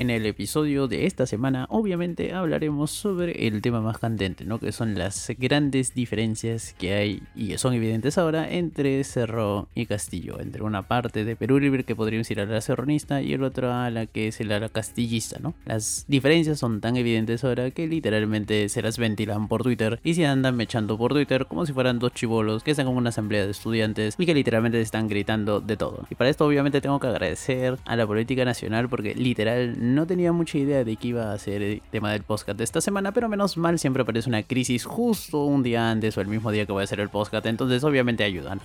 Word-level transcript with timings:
En 0.00 0.08
el 0.08 0.24
episodio 0.24 0.88
de 0.88 1.04
esta 1.04 1.26
semana, 1.26 1.66
obviamente 1.68 2.32
hablaremos 2.32 2.90
sobre 2.90 3.46
el 3.46 3.60
tema 3.60 3.82
más 3.82 3.98
candente, 3.98 4.46
¿no? 4.46 4.58
Que 4.58 4.72
son 4.72 4.94
las 4.94 5.30
grandes 5.36 5.92
diferencias 5.92 6.74
que 6.78 6.94
hay 6.94 7.22
y 7.36 7.48
que 7.48 7.58
son 7.58 7.74
evidentes 7.74 8.16
ahora 8.16 8.50
entre 8.50 9.04
Cerro 9.04 9.68
y 9.74 9.84
Castillo. 9.84 10.40
Entre 10.40 10.62
una 10.62 10.88
parte 10.88 11.26
de 11.26 11.36
Perú 11.36 11.60
Libre 11.60 11.84
que 11.84 11.94
podríamos 11.94 12.30
ir 12.30 12.40
a 12.40 12.46
la 12.46 12.62
cerronista 12.62 13.20
y 13.20 13.34
el 13.34 13.44
otro 13.44 13.74
a 13.74 13.90
la 13.90 14.06
que 14.06 14.28
es 14.28 14.40
la 14.40 14.70
castillista, 14.70 15.38
¿no? 15.38 15.52
Las 15.66 16.06
diferencias 16.08 16.58
son 16.58 16.80
tan 16.80 16.96
evidentes 16.96 17.44
ahora 17.44 17.70
que 17.70 17.86
literalmente 17.86 18.70
se 18.70 18.80
las 18.80 18.96
ventilan 18.96 19.48
por 19.48 19.62
Twitter 19.62 20.00
y 20.02 20.14
se 20.14 20.24
andan 20.24 20.56
mechando 20.56 20.96
por 20.96 21.12
Twitter 21.12 21.44
como 21.44 21.66
si 21.66 21.74
fueran 21.74 21.98
dos 21.98 22.14
chivolos 22.14 22.64
que 22.64 22.70
están 22.70 22.88
en 22.88 22.96
una 22.96 23.10
asamblea 23.10 23.44
de 23.44 23.50
estudiantes 23.50 24.14
y 24.16 24.24
que 24.24 24.32
literalmente 24.32 24.80
están 24.80 25.08
gritando 25.08 25.60
de 25.60 25.76
todo. 25.76 26.06
Y 26.08 26.14
para 26.14 26.30
esto 26.30 26.46
obviamente 26.46 26.80
tengo 26.80 26.98
que 26.98 27.08
agradecer 27.08 27.76
a 27.84 27.96
la 27.96 28.06
política 28.06 28.46
nacional 28.46 28.88
porque 28.88 29.14
literal 29.14 29.89
no 29.94 30.06
tenía 30.06 30.32
mucha 30.32 30.58
idea 30.58 30.84
de 30.84 30.96
que 30.96 31.08
iba 31.08 31.32
a 31.32 31.38
ser 31.38 31.62
el 31.62 31.82
tema 31.90 32.12
del 32.12 32.22
podcast 32.22 32.58
de 32.58 32.64
esta 32.64 32.80
semana, 32.80 33.12
pero 33.12 33.28
menos 33.28 33.56
mal 33.56 33.78
siempre 33.78 34.02
aparece 34.02 34.28
una 34.28 34.42
crisis 34.42 34.84
justo 34.84 35.44
un 35.44 35.62
día 35.62 35.90
antes 35.90 36.16
o 36.16 36.20
el 36.20 36.28
mismo 36.28 36.50
día 36.50 36.66
que 36.66 36.72
voy 36.72 36.82
a 36.82 36.84
hacer 36.84 37.00
el 37.00 37.08
podcast, 37.08 37.46
entonces 37.46 37.84
obviamente 37.84 38.24
ayudan. 38.24 38.60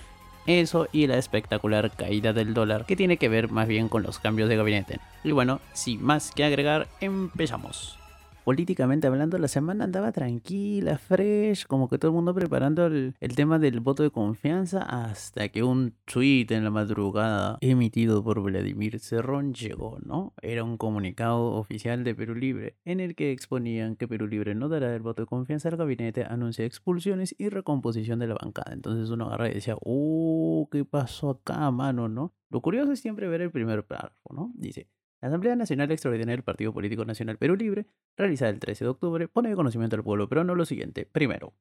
Eso 0.46 0.86
y 0.92 1.06
la 1.06 1.18
espectacular 1.18 1.90
caída 1.90 2.32
del 2.32 2.54
dólar, 2.54 2.86
que 2.86 2.96
tiene 2.96 3.16
que 3.16 3.28
ver 3.28 3.50
más 3.50 3.66
bien 3.66 3.88
con 3.88 4.02
los 4.02 4.18
cambios 4.18 4.48
de 4.48 4.56
gabinete. 4.56 5.00
Y 5.24 5.32
bueno, 5.32 5.60
sin 5.72 6.02
más 6.02 6.30
que 6.30 6.44
agregar, 6.44 6.86
empezamos 7.00 7.98
políticamente 8.46 9.08
hablando, 9.08 9.38
la 9.38 9.48
semana 9.48 9.82
andaba 9.82 10.12
tranquila, 10.12 10.98
fresh, 10.98 11.66
como 11.66 11.88
que 11.88 11.98
todo 11.98 12.12
el 12.12 12.14
mundo 12.14 12.32
preparando 12.32 12.86
el, 12.86 13.16
tema 13.34 13.58
del 13.58 13.80
voto 13.80 14.04
de 14.04 14.12
confianza 14.12 14.82
hasta 14.82 15.48
que 15.48 15.64
un 15.64 15.94
tweet 16.04 16.46
en 16.50 16.62
la 16.62 16.70
madrugada 16.70 17.58
emitido 17.60 18.22
por 18.22 18.40
Vladimir 18.40 19.00
Cerrón 19.00 19.52
llegó, 19.52 19.98
¿no? 19.98 20.32
Era 20.42 20.62
un 20.62 20.76
comunicado 20.76 21.54
oficial 21.54 22.04
de 22.04 22.14
Perú 22.14 22.36
Libre 22.36 22.76
en 22.84 23.00
el 23.00 23.16
que 23.16 23.32
exponían 23.32 23.96
que 23.96 24.06
Perú 24.06 24.28
Libre 24.28 24.54
no 24.54 24.68
dará 24.68 24.94
el 24.94 25.02
voto 25.02 25.22
de 25.22 25.26
confianza 25.26 25.68
al 25.68 25.76
gabinete, 25.76 26.22
anuncia 26.22 26.64
expulsiones 26.64 27.34
y 27.36 27.48
recomposición 27.48 28.20
de 28.20 28.28
la 28.28 28.36
bancada. 28.40 28.72
Entonces 28.72 29.10
uno 29.10 29.26
agarra 29.26 29.50
y 29.50 29.54
decía, 29.54 29.74
¡uh! 29.80 30.68
¿Qué 30.70 30.84
pasó 30.84 31.30
acá, 31.30 31.68
mano, 31.72 32.08
no? 32.08 32.32
Lo 32.50 32.62
curioso 32.62 32.92
es 32.92 33.00
siempre 33.00 33.26
ver 33.26 33.40
el 33.40 33.50
primer 33.50 33.84
párrafo, 33.84 34.32
¿no? 34.32 34.52
Dice, 34.54 34.88
la 35.20 35.28
Asamblea 35.28 35.56
Nacional 35.56 35.90
Extraordinaria 35.90 36.36
del 36.36 36.44
Partido 36.44 36.72
Político 36.72 37.04
Nacional 37.04 37.38
Perú 37.38 37.56
Libre, 37.56 37.86
realizada 38.16 38.50
el 38.50 38.60
13 38.60 38.84
de 38.84 38.90
octubre, 38.90 39.28
pone 39.28 39.48
de 39.48 39.56
conocimiento 39.56 39.96
al 39.96 40.04
pueblo 40.04 40.28
peruano 40.28 40.54
lo 40.54 40.66
siguiente. 40.66 41.06
Primero, 41.06 41.54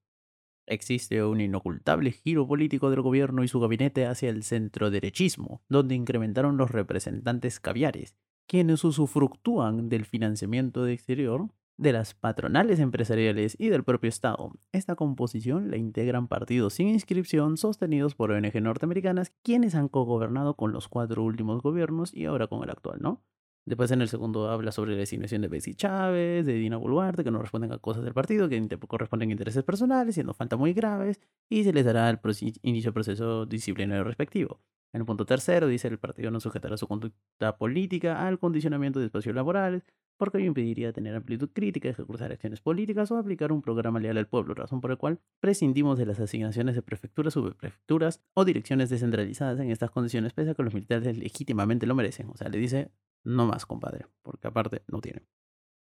existe 0.66 1.24
un 1.24 1.40
inocultable 1.40 2.12
giro 2.12 2.48
político 2.48 2.90
del 2.90 3.02
gobierno 3.02 3.44
y 3.44 3.48
su 3.48 3.60
gabinete 3.60 4.06
hacia 4.06 4.30
el 4.30 4.44
centro-derechismo, 4.44 5.62
donde 5.70 5.96
incrementaron 5.96 6.58
los 6.58 6.72
representantes 6.72 7.60
caviares, 7.60 8.18
quienes 8.48 8.84
usufructúan 8.84 9.90
del 9.90 10.06
financiamiento 10.06 10.84
de 10.84 10.94
exterior 10.94 11.48
de 11.78 11.92
las 11.92 12.14
patronales 12.14 12.80
empresariales 12.80 13.56
y 13.60 13.70
del 13.70 13.84
propio 13.84 14.10
Estado. 14.10 14.52
Esta 14.72 14.96
composición 14.96 15.72
la 15.72 15.78
integran 15.78 16.28
partidos 16.28 16.74
sin 16.74 16.88
inscripción 16.88 17.58
sostenidos 17.58 18.16
por 18.16 18.32
ONG 18.32 18.62
norteamericanas, 18.62 19.34
quienes 19.44 19.76
han 19.76 19.90
cogobernado 19.90 20.56
con 20.56 20.72
los 20.72 20.88
cuatro 20.88 21.24
últimos 21.24 21.62
gobiernos 21.62 22.14
y 22.14 22.26
ahora 22.26 22.48
con 22.48 22.64
el 22.64 22.70
actual, 22.70 23.00
¿no? 23.02 23.24
Después 23.66 23.90
en 23.90 24.02
el 24.02 24.10
segundo 24.10 24.50
habla 24.50 24.72
sobre 24.72 24.92
la 24.92 24.98
designación 24.98 25.42
de 25.42 25.48
Bessie 25.48 25.74
Chávez, 25.74 26.46
de 26.46 26.54
Dina 26.54 26.78
Boluarte, 26.78 27.24
que 27.24 27.32
no 27.32 27.40
responden 27.40 27.72
a 27.72 27.80
cosas 27.80 28.04
del 28.04 28.14
partido, 28.14 28.48
que 28.48 28.78
corresponden 28.88 29.30
a 29.30 29.32
intereses 29.32 29.64
personales, 29.64 30.14
siendo 30.14 30.36
falta 30.36 30.56
muy 30.56 30.74
graves, 30.74 31.20
y 31.50 31.64
se 31.64 31.74
les 31.74 31.84
dará 31.84 32.08
el 32.12 32.20
inicio 32.62 32.90
del 32.90 32.94
proceso 32.94 33.48
disciplinario 33.48 34.04
respectivo. 34.04 34.62
En 34.94 35.02
el 35.02 35.06
punto 35.06 35.26
tercero 35.26 35.68
dice 35.68 35.88
el 35.88 35.98
partido 35.98 36.30
no 36.30 36.40
sujetará 36.40 36.78
su 36.78 36.88
conducta 36.88 37.58
política 37.58 38.28
al 38.28 38.38
condicionamiento 38.38 39.00
de 39.00 39.08
espacios 39.08 39.36
laborales, 39.36 39.84
porque 40.18 40.38
ello 40.38 40.48
impediría 40.48 40.94
tener 40.94 41.16
amplitud 41.16 41.50
crítica, 41.54 41.90
ejecutar 41.90 42.32
acciones 42.32 42.62
políticas 42.62 43.12
o 43.12 43.18
aplicar 43.18 43.52
un 43.52 43.62
programa 43.62 44.00
leal 44.00 44.18
al 44.18 44.28
pueblo, 44.28 44.54
razón 44.54 44.82
por 44.82 44.92
la 44.92 44.96
cual 44.96 45.20
prescindimos 45.40 45.98
de 45.98 46.06
las 46.06 46.20
asignaciones 46.20 46.76
de 46.76 46.82
prefecturas, 46.82 47.34
subprefecturas 47.34 48.22
o 48.34 48.46
direcciones 48.46 48.90
descentralizadas 48.90 49.60
en 49.60 49.72
estas 49.72 49.92
condiciones, 49.92 50.34
pese 50.34 50.52
a 50.52 50.56
que 50.56 50.64
los 50.64 50.74
militares 50.74 51.18
legítimamente 51.18 51.86
lo 51.86 51.96
merecen. 51.96 52.30
O 52.30 52.38
sea, 52.38 52.50
le 52.50 52.58
dice 52.58 52.92
no 53.26 53.48
más, 53.48 53.66
compadre, 53.66 54.06
porque 54.22 54.48
aparte 54.48 54.84
no 54.88 55.02
tiene. 55.02 55.26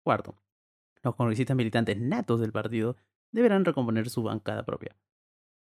Cuarto, 0.03 0.35
los 1.01 1.15
congresistas 1.15 1.55
militantes 1.55 1.97
natos 1.97 2.39
del 2.39 2.51
partido 2.51 2.97
deberán 3.31 3.65
recomponer 3.65 4.09
su 4.09 4.21
bancada 4.23 4.65
propia, 4.65 4.97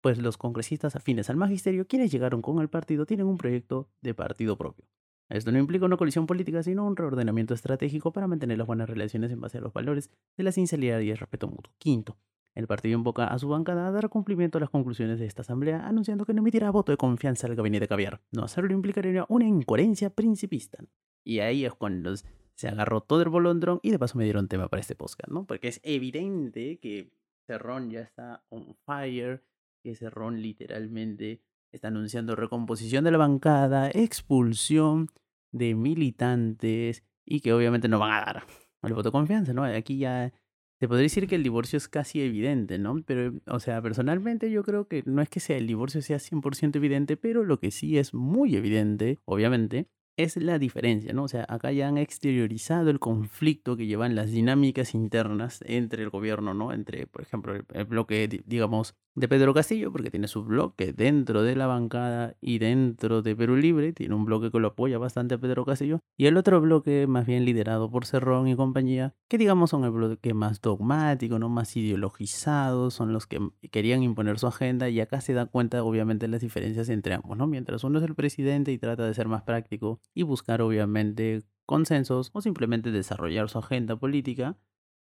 pues 0.01 0.17
los 0.17 0.37
congresistas 0.37 0.95
afines 0.95 1.29
al 1.29 1.35
magisterio, 1.35 1.85
quienes 1.85 2.11
llegaron 2.11 2.41
con 2.41 2.59
el 2.61 2.69
partido, 2.69 3.05
tienen 3.05 3.27
un 3.27 3.37
proyecto 3.37 3.89
de 4.01 4.13
partido 4.13 4.57
propio. 4.57 4.85
Esto 5.29 5.51
no 5.51 5.59
implica 5.59 5.85
una 5.85 5.97
colisión 5.97 6.25
política, 6.25 6.63
sino 6.63 6.85
un 6.85 6.95
reordenamiento 6.95 7.53
estratégico 7.53 8.13
para 8.13 8.27
mantener 8.27 8.57
las 8.57 8.67
buenas 8.67 8.89
relaciones 8.89 9.31
en 9.31 9.41
base 9.41 9.57
a 9.57 9.61
los 9.61 9.73
valores 9.73 10.09
de 10.37 10.43
la 10.43 10.51
sinceridad 10.51 10.99
y 11.01 11.11
el 11.11 11.17
respeto 11.17 11.47
mutuo. 11.47 11.73
Quinto, 11.77 12.17
el 12.55 12.65
partido 12.65 12.97
invoca 12.97 13.27
a 13.27 13.37
su 13.37 13.49
bancada 13.49 13.87
a 13.87 13.91
dar 13.91 14.09
cumplimiento 14.09 14.57
a 14.57 14.61
las 14.61 14.69
conclusiones 14.69 15.19
de 15.19 15.25
esta 15.25 15.41
asamblea, 15.41 15.85
anunciando 15.85 16.25
que 16.25 16.33
no 16.33 16.41
emitirá 16.41 16.71
voto 16.71 16.91
de 16.91 16.97
confianza 16.97 17.45
al 17.45 17.55
gabinete 17.55 17.87
caviar. 17.87 18.21
No 18.31 18.43
hacerlo 18.43 18.73
implicaría 18.73 19.25
una 19.29 19.45
incoherencia 19.45 20.09
principista. 20.09 20.79
Y 21.23 21.39
ahí 21.39 21.65
es 21.65 21.73
cuando 21.73 22.15
se 22.55 22.67
agarró 22.67 23.01
todo 23.01 23.21
el 23.21 23.29
bolondrón 23.29 23.79
y 23.83 23.91
de 23.91 23.99
paso 23.99 24.17
me 24.17 24.23
dieron 24.23 24.47
tema 24.47 24.69
para 24.69 24.79
este 24.79 24.95
podcast, 24.95 25.29
¿no? 25.29 25.45
Porque 25.45 25.67
es 25.67 25.81
evidente 25.83 26.79
que 26.79 27.11
Cerrón 27.45 27.91
ya 27.91 27.99
está 27.99 28.43
on 28.49 28.75
fire, 28.85 29.43
que 29.83 29.93
Cerrón 29.93 30.41
literalmente 30.41 31.43
está 31.77 31.87
anunciando 31.89 32.35
recomposición 32.35 33.03
de 33.03 33.11
la 33.11 33.17
bancada, 33.17 33.89
expulsión 33.89 35.09
de 35.51 35.75
militantes 35.75 37.03
y 37.25 37.39
que 37.39 37.53
obviamente 37.53 37.87
no 37.87 37.99
van 37.99 38.11
a 38.11 38.25
dar 38.25 38.43
el 38.83 38.93
voto 38.93 39.09
de 39.09 39.13
confianza, 39.13 39.53
¿no? 39.53 39.63
Aquí 39.63 39.97
ya 39.97 40.33
te 40.79 40.87
podría 40.87 41.03
decir 41.03 41.27
que 41.27 41.35
el 41.35 41.43
divorcio 41.43 41.77
es 41.77 41.87
casi 41.87 42.21
evidente, 42.21 42.77
¿no? 42.77 43.01
Pero, 43.05 43.33
o 43.47 43.59
sea, 43.59 43.81
personalmente 43.81 44.51
yo 44.51 44.63
creo 44.63 44.87
que 44.87 45.03
no 45.05 45.21
es 45.21 45.29
que 45.29 45.39
sea 45.39 45.57
el 45.57 45.67
divorcio 45.67 46.01
sea 46.01 46.19
100% 46.19 46.75
evidente, 46.75 47.17
pero 47.17 47.43
lo 47.43 47.59
que 47.59 47.71
sí 47.71 47.97
es 47.97 48.13
muy 48.13 48.55
evidente, 48.55 49.19
obviamente, 49.25 49.87
es 50.17 50.35
la 50.35 50.57
diferencia, 50.57 51.13
¿no? 51.13 51.23
O 51.23 51.27
sea, 51.27 51.45
acá 51.47 51.71
ya 51.71 51.87
han 51.87 51.99
exteriorizado 51.99 52.89
el 52.89 52.99
conflicto 52.99 53.77
que 53.77 53.85
llevan 53.85 54.15
las 54.15 54.31
dinámicas 54.31 54.95
internas 54.95 55.63
entre 55.65 56.03
el 56.03 56.09
gobierno, 56.09 56.55
¿no? 56.55 56.73
Entre, 56.73 57.05
por 57.05 57.21
ejemplo, 57.21 57.53
el, 57.55 57.85
bloque, 57.85 58.27
digamos, 58.45 58.95
de 59.13 59.27
Pedro 59.27 59.53
Castillo, 59.53 59.91
porque 59.91 60.09
tiene 60.09 60.27
su 60.27 60.43
bloque 60.43 60.91
dentro 60.91 61.43
de 61.43 61.55
la 61.55 61.67
bancada 61.67 62.35
y 62.41 62.57
dentro 62.57 63.21
de 63.21 63.35
Perú 63.35 63.55
Libre, 63.55 63.93
tiene 63.93 64.15
un 64.15 64.25
bloque 64.25 64.51
que 64.51 64.59
lo 64.59 64.69
apoya 64.69 64.97
bastante 64.97 65.35
a 65.35 65.37
Pedro 65.37 65.65
Castillo, 65.65 65.99
y 66.17 66.25
el 66.25 66.37
otro 66.37 66.61
bloque 66.61 67.05
más 67.05 67.27
bien 67.27 67.45
liderado 67.45 67.89
por 67.89 68.05
Cerrón 68.05 68.47
y 68.47 68.55
compañía, 68.55 69.15
que 69.27 69.37
digamos 69.37 69.69
son 69.69 69.83
el 69.83 69.91
bloque 69.91 70.33
más 70.33 70.61
dogmático, 70.61 71.37
¿no? 71.37 71.47
Más 71.49 71.77
ideologizado, 71.77 72.89
son 72.89 73.13
los 73.13 73.27
que 73.27 73.39
querían 73.71 74.01
imponer 74.01 74.39
su 74.39 74.47
agenda, 74.47 74.89
y 74.89 74.99
acá 74.99 75.21
se 75.21 75.33
da 75.33 75.45
cuenta, 75.45 75.83
obviamente, 75.83 76.27
las 76.27 76.41
diferencias 76.41 76.89
entre 76.89 77.13
ambos, 77.13 77.37
¿no? 77.37 77.45
Mientras 77.45 77.83
uno 77.83 77.99
es 77.99 78.05
el 78.05 78.15
presidente 78.15 78.71
y 78.71 78.79
trata 78.79 79.05
de 79.05 79.13
ser 79.13 79.27
más 79.27 79.43
práctico, 79.43 79.99
y 80.13 80.23
buscar 80.23 80.61
obviamente 80.61 81.43
consensos 81.65 82.31
o 82.33 82.41
simplemente 82.41 82.91
desarrollar 82.91 83.49
su 83.49 83.59
agenda 83.59 83.95
política. 83.95 84.57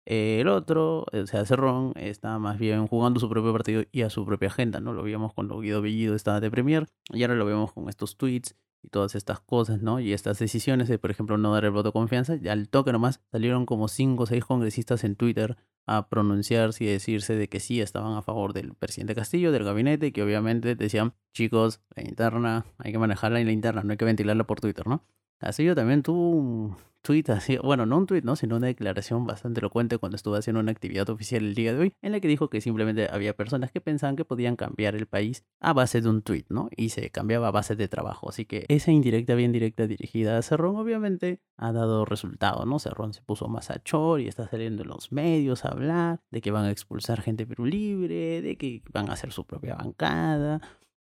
El 0.04 0.48
otro, 0.48 1.06
o 1.12 1.26
sea, 1.26 1.44
Cerrón, 1.44 1.92
está 1.96 2.38
más 2.38 2.58
bien 2.58 2.86
jugando 2.88 3.20
su 3.20 3.28
propio 3.28 3.52
partido 3.52 3.84
y 3.92 4.02
a 4.02 4.10
su 4.10 4.26
propia 4.26 4.48
agenda, 4.48 4.80
¿no? 4.80 4.92
Lo 4.92 5.04
vimos 5.04 5.32
cuando 5.32 5.60
Guido 5.60 5.80
Bellido 5.80 6.14
estaba 6.16 6.40
de 6.40 6.50
Premier 6.50 6.88
y 7.12 7.22
ahora 7.22 7.36
lo 7.36 7.44
vemos 7.44 7.72
con 7.72 7.88
estos 7.88 8.16
tweets 8.16 8.56
y 8.82 8.88
todas 8.88 9.14
estas 9.14 9.40
cosas, 9.40 9.80
¿no? 9.82 10.00
Y 10.00 10.12
estas 10.12 10.38
decisiones 10.38 10.88
de, 10.88 10.98
por 10.98 11.10
ejemplo, 11.10 11.38
no 11.38 11.52
dar 11.52 11.64
el 11.64 11.70
voto 11.70 11.88
de 11.88 11.92
confianza. 11.92 12.36
Y 12.36 12.48
al 12.48 12.68
toque 12.68 12.92
nomás 12.92 13.20
salieron 13.30 13.66
como 13.66 13.88
cinco 13.88 14.24
o 14.24 14.26
seis 14.26 14.44
congresistas 14.44 15.04
en 15.04 15.16
Twitter 15.16 15.56
a 15.86 16.08
pronunciarse 16.08 16.84
y 16.84 16.86
decirse 16.86 17.34
de 17.34 17.48
que 17.48 17.60
sí 17.60 17.80
estaban 17.80 18.16
a 18.16 18.22
favor 18.22 18.52
del 18.52 18.74
presidente 18.74 19.14
Castillo, 19.14 19.52
del 19.52 19.64
gabinete, 19.64 20.08
y 20.08 20.12
que 20.12 20.22
obviamente 20.22 20.74
decían, 20.74 21.14
chicos, 21.32 21.80
la 21.96 22.02
interna, 22.02 22.66
hay 22.78 22.92
que 22.92 22.98
manejarla 22.98 23.40
en 23.40 23.46
la 23.46 23.52
interna, 23.52 23.82
no 23.82 23.92
hay 23.92 23.96
que 23.96 24.04
ventilarla 24.04 24.44
por 24.44 24.60
Twitter, 24.60 24.86
¿no? 24.86 25.04
Así 25.42 25.64
yo 25.64 25.74
también 25.74 26.02
tuvo 26.02 26.30
un 26.30 26.76
tweet 27.02 27.24
así, 27.28 27.58
bueno, 27.58 27.84
no 27.84 27.98
un 27.98 28.06
tweet, 28.06 28.22
¿no? 28.22 28.36
Sino 28.36 28.56
una 28.56 28.68
declaración 28.68 29.26
bastante 29.26 29.60
elocuente 29.60 29.98
cuando 29.98 30.16
estuve 30.16 30.38
haciendo 30.38 30.60
una 30.60 30.70
actividad 30.70 31.10
oficial 31.10 31.44
el 31.44 31.54
día 31.54 31.74
de 31.74 31.80
hoy, 31.80 31.94
en 32.00 32.12
la 32.12 32.20
que 32.20 32.28
dijo 32.28 32.48
que 32.48 32.60
simplemente 32.60 33.08
había 33.10 33.34
personas 33.34 33.72
que 33.72 33.80
pensaban 33.80 34.16
que 34.16 34.24
podían 34.24 34.56
cambiar 34.56 34.94
el 34.94 35.06
país 35.06 35.44
a 35.60 35.72
base 35.72 36.00
de 36.00 36.08
un 36.08 36.22
tweet, 36.22 36.44
¿no? 36.48 36.68
Y 36.76 36.90
se 36.90 37.10
cambiaba 37.10 37.48
a 37.48 37.50
base 37.50 37.76
de 37.76 37.88
trabajo. 37.88 38.28
Así 38.28 38.46
que 38.46 38.64
esa 38.68 38.92
indirecta, 38.92 39.34
bien 39.34 39.52
directa 39.52 39.86
dirigida 39.86 40.38
a 40.38 40.42
Cerrón, 40.42 40.76
obviamente 40.76 41.40
ha 41.56 41.72
dado 41.72 42.04
resultado, 42.04 42.64
¿no? 42.64 42.78
Cerrón 42.78 43.12
se 43.12 43.22
puso 43.22 43.48
más 43.48 43.70
a 43.70 43.82
chor 43.82 44.20
y 44.20 44.28
está 44.28 44.48
saliendo 44.48 44.82
en 44.82 44.88
los 44.88 45.10
medios 45.10 45.64
a 45.64 45.68
hablar 45.68 46.20
de 46.30 46.40
que 46.40 46.52
van 46.52 46.66
a 46.66 46.70
expulsar 46.70 47.20
gente 47.20 47.46
Perú 47.46 47.66
Libre, 47.66 48.42
de 48.42 48.56
que 48.56 48.82
van 48.92 49.10
a 49.10 49.14
hacer 49.14 49.32
su 49.32 49.44
propia 49.44 49.74
bancada 49.74 50.60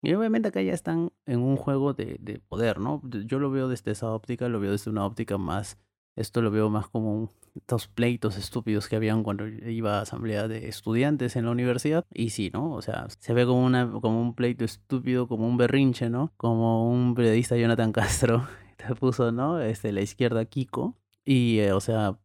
Y 0.06 0.14
obviamente 0.14 0.50
acá 0.50 0.62
ya 0.62 0.74
están 0.74 1.12
en 1.26 1.40
un 1.40 1.58
juego 1.58 1.94
de, 1.94 2.18
de 2.20 2.40
poder, 2.40 2.80
¿no? 2.80 3.02
Yo 3.26 3.40
lo 3.40 3.50
veo 3.50 3.68
desde 3.68 3.92
esa 3.92 4.12
óptica, 4.12 4.48
lo 4.50 4.60
veo 4.60 4.72
desde 4.72 4.92
una 4.92 5.06
óptica 5.06 5.38
más, 5.38 5.78
esto 6.16 6.42
lo 6.42 6.52
veo 6.52 6.70
más 6.70 6.88
como 6.88 7.30
estos 7.56 7.88
pleitos 7.88 8.38
estúpidos 8.38 8.88
que 8.88 8.96
habían 8.96 9.24
cuando 9.24 9.48
iba 9.48 10.00
a 10.00 10.02
asamblea 10.02 10.48
de 10.48 10.68
estudiantes 10.68 11.36
en 11.36 11.46
la 11.46 11.52
universidad. 11.52 12.06
Y 12.14 12.30
sí, 12.30 12.52
¿no? 12.54 12.72
O 12.72 12.82
sea, 12.82 13.08
se 13.20 13.34
ve 13.34 13.46
como, 13.46 13.66
una, 13.66 13.90
como 13.90 14.22
un 14.22 14.34
pleito 14.34 14.64
estúpido, 14.64 15.28
como 15.28 15.48
un 15.48 15.58
berrinche, 15.58 16.10
¿no? 16.10 16.32
Como 16.38 16.90
un 16.90 17.16
periodista 17.16 17.58
Jonathan 17.58 17.92
Castro 17.92 18.48
te 18.78 18.94
puso, 18.96 19.32
¿no? 19.32 19.60
Este, 19.60 19.92
la 19.92 20.02
izquierda 20.02 20.46
Kiko. 20.46 20.96
Y, 21.26 21.60
eh, 21.60 21.74
o 21.74 21.82
sea, 21.82 22.18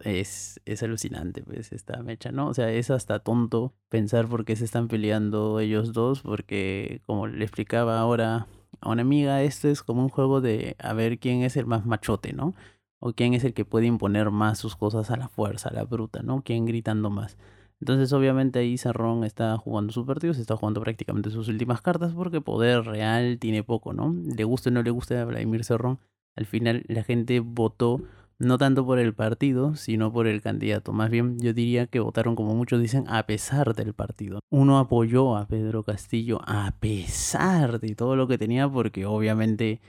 es, 0.00 0.60
es 0.64 0.82
alucinante, 0.82 1.42
pues, 1.42 1.72
esta 1.72 2.02
mecha, 2.02 2.32
¿no? 2.32 2.48
O 2.48 2.54
sea, 2.54 2.70
es 2.70 2.90
hasta 2.90 3.18
tonto 3.20 3.74
pensar 3.88 4.28
por 4.28 4.44
qué 4.44 4.56
se 4.56 4.64
están 4.64 4.88
peleando 4.88 5.60
ellos 5.60 5.92
dos, 5.92 6.22
porque, 6.22 7.00
como 7.06 7.26
le 7.26 7.44
explicaba 7.44 7.98
ahora 7.98 8.46
a 8.80 8.90
una 8.90 9.02
amiga, 9.02 9.42
esto 9.42 9.68
es 9.68 9.82
como 9.82 10.02
un 10.02 10.08
juego 10.08 10.40
de 10.40 10.76
a 10.78 10.92
ver 10.92 11.18
quién 11.18 11.42
es 11.42 11.56
el 11.56 11.66
más 11.66 11.86
machote, 11.86 12.32
¿no? 12.32 12.54
O 12.98 13.12
quién 13.12 13.34
es 13.34 13.44
el 13.44 13.54
que 13.54 13.64
puede 13.64 13.86
imponer 13.86 14.30
más 14.30 14.58
sus 14.58 14.76
cosas 14.76 15.10
a 15.10 15.16
la 15.16 15.28
fuerza, 15.28 15.68
a 15.68 15.72
la 15.72 15.84
bruta, 15.84 16.22
¿no? 16.22 16.42
Quién 16.42 16.64
gritando 16.66 17.10
más. 17.10 17.36
Entonces, 17.80 18.12
obviamente, 18.12 18.58
ahí 18.58 18.78
Cerrón 18.78 19.24
está 19.24 19.56
jugando 19.58 19.92
su 19.92 20.06
partido, 20.06 20.32
se 20.32 20.40
está 20.40 20.56
jugando 20.56 20.80
prácticamente 20.80 21.30
sus 21.30 21.48
últimas 21.48 21.82
cartas, 21.82 22.14
porque 22.14 22.40
poder 22.40 22.84
real 22.84 23.38
tiene 23.38 23.62
poco, 23.62 23.92
¿no? 23.92 24.14
Le 24.14 24.44
guste 24.44 24.70
o 24.70 24.72
no 24.72 24.82
le 24.82 24.90
guste 24.90 25.18
a 25.18 25.24
Vladimir 25.26 25.64
Cerrón, 25.64 25.98
al 26.36 26.46
final 26.46 26.84
la 26.88 27.02
gente 27.02 27.40
votó 27.40 28.02
no 28.38 28.58
tanto 28.58 28.84
por 28.84 28.98
el 28.98 29.14
partido, 29.14 29.76
sino 29.76 30.12
por 30.12 30.26
el 30.26 30.42
candidato. 30.42 30.92
Más 30.92 31.10
bien 31.10 31.38
yo 31.38 31.52
diría 31.52 31.86
que 31.86 32.00
votaron, 32.00 32.36
como 32.36 32.54
muchos 32.54 32.80
dicen, 32.80 33.04
a 33.08 33.26
pesar 33.26 33.74
del 33.74 33.94
partido. 33.94 34.40
Uno 34.50 34.78
apoyó 34.78 35.36
a 35.36 35.46
Pedro 35.46 35.82
Castillo 35.82 36.40
a 36.46 36.72
pesar 36.78 37.80
de 37.80 37.94
todo 37.94 38.16
lo 38.16 38.28
que 38.28 38.38
tenía, 38.38 38.68
porque 38.68 39.06
obviamente 39.06 39.80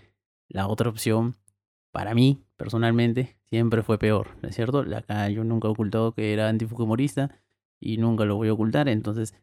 la 0.48 0.68
otra 0.68 0.90
opción, 0.90 1.36
para 1.92 2.14
mí, 2.14 2.44
personalmente, 2.56 3.38
siempre 3.50 3.84
fue 3.84 3.98
peor, 3.98 4.30
¿no 4.42 4.50
es 4.50 4.56
cierto? 4.56 4.84
La, 4.84 5.30
yo 5.30 5.44
nunca 5.44 5.68
he 5.68 5.72
ocultado 5.72 6.14
que 6.14 6.34
era 6.34 6.48
antifujimorista 6.50 7.32
y 7.80 7.98
nunca 7.98 8.26
lo 8.26 8.36
voy 8.36 8.48
a 8.48 8.54
ocultar, 8.54 8.88
entonces 8.88 9.36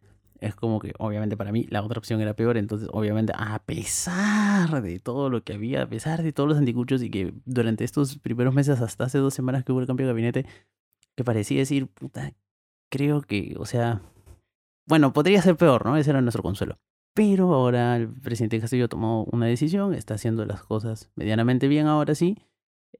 es 0.46 0.54
como 0.54 0.80
que 0.80 0.92
obviamente 0.98 1.36
para 1.36 1.52
mí 1.52 1.66
la 1.70 1.82
otra 1.82 1.98
opción 1.98 2.20
era 2.20 2.34
peor, 2.34 2.56
entonces 2.56 2.88
obviamente 2.92 3.32
a 3.36 3.58
pesar 3.64 4.82
de 4.82 4.98
todo 5.00 5.30
lo 5.30 5.42
que 5.42 5.54
había, 5.54 5.82
a 5.82 5.88
pesar 5.88 6.22
de 6.22 6.32
todos 6.32 6.48
los 6.48 6.58
anticuchos 6.58 7.02
y 7.02 7.10
que 7.10 7.32
durante 7.44 7.84
estos 7.84 8.18
primeros 8.18 8.54
meses, 8.54 8.80
hasta 8.80 9.04
hace 9.04 9.18
dos 9.18 9.34
semanas 9.34 9.64
que 9.64 9.72
hubo 9.72 9.80
el 9.80 9.86
cambio 9.86 10.06
de 10.06 10.12
gabinete, 10.12 10.46
que 11.16 11.24
parecía 11.24 11.58
decir, 11.58 11.86
puta, 11.88 12.32
creo 12.90 13.22
que, 13.22 13.56
o 13.58 13.66
sea, 13.66 14.02
bueno, 14.86 15.12
podría 15.12 15.40
ser 15.42 15.56
peor, 15.56 15.86
¿no? 15.86 15.96
Ese 15.96 16.10
era 16.10 16.20
nuestro 16.20 16.42
consuelo. 16.42 16.78
Pero 17.14 17.54
ahora 17.54 17.96
el 17.96 18.08
presidente 18.08 18.60
Castillo 18.60 18.88
tomó 18.88 19.24
una 19.32 19.46
decisión, 19.46 19.94
está 19.94 20.14
haciendo 20.14 20.44
las 20.46 20.62
cosas 20.64 21.10
medianamente 21.14 21.68
bien 21.68 21.86
ahora 21.86 22.14
sí, 22.14 22.38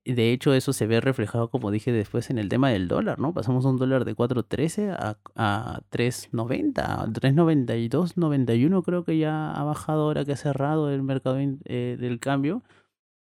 de 0.05 0.33
hecho, 0.33 0.55
eso 0.55 0.73
se 0.73 0.87
ve 0.87 1.01
reflejado, 1.01 1.51
como 1.51 1.71
dije 1.71 1.93
después, 1.93 2.31
en 2.31 2.39
el 2.39 2.49
tema 2.49 2.71
del 2.71 2.89
dólar, 2.89 3.19
¿no? 3.19 3.33
Pasamos 3.35 3.65
un 3.65 3.77
dólar 3.77 4.05
de 4.05 4.15
4.13 4.17 4.91
a, 4.91 5.19
a 5.37 5.81
3.90, 5.91 7.13
3.92, 7.13 8.17
91 8.17 8.83
creo 8.83 9.05
que 9.05 9.19
ya 9.19 9.53
ha 9.53 9.65
bajado 9.65 10.03
ahora 10.03 10.25
que 10.25 10.33
ha 10.33 10.37
cerrado 10.37 10.91
el 10.91 11.03
mercado 11.03 11.39
eh, 11.39 11.97
del 11.99 12.21
cambio. 12.21 12.63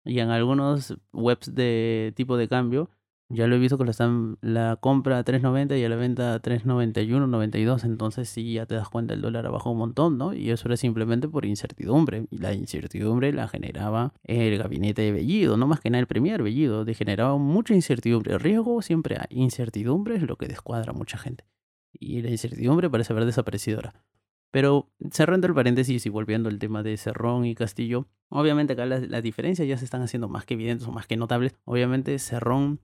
Y 0.05 0.19
en 0.19 0.29
algunos 0.29 0.97
webs 1.11 1.53
de 1.53 2.13
tipo 2.15 2.37
de 2.37 2.47
cambio 2.47 2.89
ya 3.29 3.45
lo 3.47 3.55
he 3.55 3.59
visto 3.59 3.77
que 3.77 3.83
la, 3.83 3.91
están, 3.91 4.37
la 4.41 4.77
compra 4.77 5.19
a 5.19 5.25
3.90 5.25 5.77
y 5.77 5.87
la 5.87 5.95
venta 5.97 6.33
a 6.33 6.41
3.91, 6.41 7.27
92. 7.27 7.83
Entonces 7.83 8.29
sí, 8.29 8.53
ya 8.53 8.65
te 8.65 8.75
das 8.75 8.87
cuenta, 8.89 9.13
el 9.13 9.21
dólar 9.21 9.51
bajado 9.51 9.71
un 9.71 9.79
montón, 9.79 10.17
¿no? 10.17 10.33
Y 10.33 10.49
eso 10.49 10.67
era 10.69 10.77
simplemente 10.77 11.27
por 11.27 11.45
incertidumbre. 11.45 12.27
Y 12.31 12.37
la 12.37 12.53
incertidumbre 12.53 13.33
la 13.33 13.49
generaba 13.49 14.13
el 14.23 14.57
gabinete 14.57 15.01
de 15.01 15.11
Bellido, 15.11 15.57
no 15.57 15.67
más 15.67 15.81
que 15.81 15.89
nada 15.89 15.99
el 15.99 16.07
premier 16.07 16.41
Bellido. 16.41 16.85
De 16.85 16.93
generaba 16.93 17.37
mucha 17.37 17.73
incertidumbre. 17.73 18.37
Riesgo 18.37 18.81
siempre 18.81 19.17
hay. 19.17 19.27
Incertidumbre 19.37 20.15
es 20.15 20.23
lo 20.23 20.37
que 20.37 20.47
descuadra 20.47 20.91
a 20.91 20.95
mucha 20.95 21.17
gente. 21.17 21.43
Y 21.91 22.21
la 22.21 22.29
incertidumbre 22.29 22.89
parece 22.89 23.11
haber 23.11 23.25
desaparecido 23.25 23.79
ahora. 23.79 23.93
Pero 24.51 24.89
cerrando 25.11 25.47
el 25.47 25.53
paréntesis 25.53 26.05
y 26.05 26.09
volviendo 26.09 26.47
al 26.47 26.59
tema 26.59 26.81
de 26.81 26.95
Cerrón 26.95 27.43
y 27.43 27.55
Castillo, 27.55 28.07
obviamente 28.29 28.73
acá 28.73 28.85
las, 28.85 29.09
las 29.09 29.21
diferencias 29.21 29.67
ya 29.67 29.77
se 29.77 29.83
están 29.83 30.01
haciendo 30.01 30.29
más 30.29 30.45
que 30.45 30.53
evidentes 30.53 30.87
o 30.87 30.93
más 30.93 31.07
que 31.07 31.17
notables. 31.17 31.53
Obviamente 31.65 32.17
Cerrón 32.19 32.79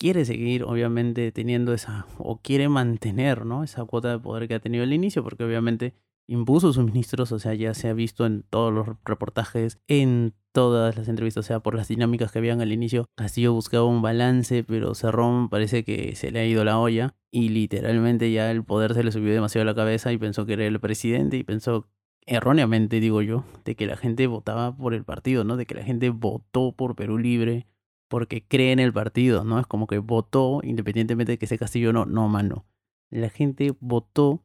quiere 0.00 0.24
seguir, 0.24 0.64
obviamente, 0.64 1.30
teniendo 1.30 1.74
esa, 1.74 2.06
o 2.16 2.40
quiere 2.40 2.70
mantener, 2.70 3.44
¿no? 3.44 3.62
Esa 3.62 3.84
cuota 3.84 4.08
de 4.08 4.18
poder 4.18 4.48
que 4.48 4.54
ha 4.54 4.60
tenido 4.60 4.82
al 4.82 4.94
inicio, 4.94 5.22
porque 5.22 5.44
obviamente 5.44 5.94
impuso 6.26 6.72
sus 6.72 6.84
ministros, 6.86 7.32
o 7.32 7.38
sea, 7.38 7.52
ya 7.52 7.74
se 7.74 7.88
ha 7.88 7.92
visto 7.92 8.24
en 8.24 8.42
todos 8.42 8.72
los 8.72 8.86
reportajes, 9.04 9.78
en 9.88 10.32
todas 10.52 10.96
las 10.96 11.08
entrevistas, 11.08 11.44
o 11.44 11.46
sea, 11.46 11.60
por 11.60 11.74
las 11.74 11.88
dinámicas 11.88 12.32
que 12.32 12.38
habían 12.38 12.62
al 12.62 12.72
inicio. 12.72 13.04
Castillo 13.14 13.52
buscaba 13.52 13.84
un 13.84 14.00
balance, 14.00 14.64
pero 14.64 14.94
Cerrón 14.94 15.50
parece 15.50 15.84
que 15.84 16.16
se 16.16 16.30
le 16.30 16.40
ha 16.40 16.46
ido 16.46 16.64
la 16.64 16.78
olla 16.78 17.14
y 17.30 17.50
literalmente 17.50 18.32
ya 18.32 18.50
el 18.50 18.64
poder 18.64 18.94
se 18.94 19.04
le 19.04 19.12
subió 19.12 19.34
demasiado 19.34 19.62
a 19.62 19.72
la 19.72 19.74
cabeza 19.74 20.12
y 20.12 20.18
pensó 20.18 20.46
que 20.46 20.54
era 20.54 20.66
el 20.66 20.80
presidente 20.80 21.36
y 21.36 21.44
pensó 21.44 21.88
erróneamente, 22.24 23.00
digo 23.00 23.20
yo, 23.20 23.44
de 23.64 23.76
que 23.76 23.86
la 23.86 23.96
gente 23.96 24.26
votaba 24.26 24.74
por 24.74 24.94
el 24.94 25.04
partido, 25.04 25.44
¿no? 25.44 25.58
De 25.58 25.66
que 25.66 25.74
la 25.74 25.84
gente 25.84 26.08
votó 26.08 26.72
por 26.72 26.96
Perú 26.96 27.18
Libre 27.18 27.66
porque 28.10 28.44
cree 28.44 28.72
en 28.72 28.80
el 28.80 28.92
partido, 28.92 29.44
¿no? 29.44 29.60
Es 29.60 29.68
como 29.68 29.86
que 29.86 29.98
votó, 29.98 30.60
independientemente 30.64 31.32
de 31.32 31.38
que 31.38 31.46
sea 31.46 31.58
Castillo 31.58 31.90
o 31.90 31.92
no, 31.92 32.06
no, 32.06 32.28
mano. 32.28 32.66
La 33.08 33.30
gente 33.30 33.72
votó 33.78 34.42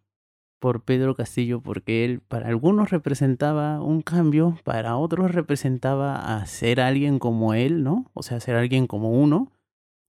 por 0.59 0.83
Pedro 0.83 1.15
Castillo 1.15 1.62
porque 1.62 2.06
él 2.06 2.21
para 2.21 2.47
algunos 2.47 2.91
representaba 2.91 3.81
un 3.81 4.03
cambio, 4.03 4.56
para 4.63 4.97
otros 4.97 5.31
representaba 5.33 6.38
a 6.38 6.45
ser 6.45 6.79
alguien 6.79 7.17
como 7.17 7.56
él, 7.56 7.83
¿no? 7.83 8.12
O 8.13 8.21
sea, 8.21 8.39
ser 8.39 8.56
alguien 8.56 8.85
como 8.85 9.09
uno, 9.09 9.51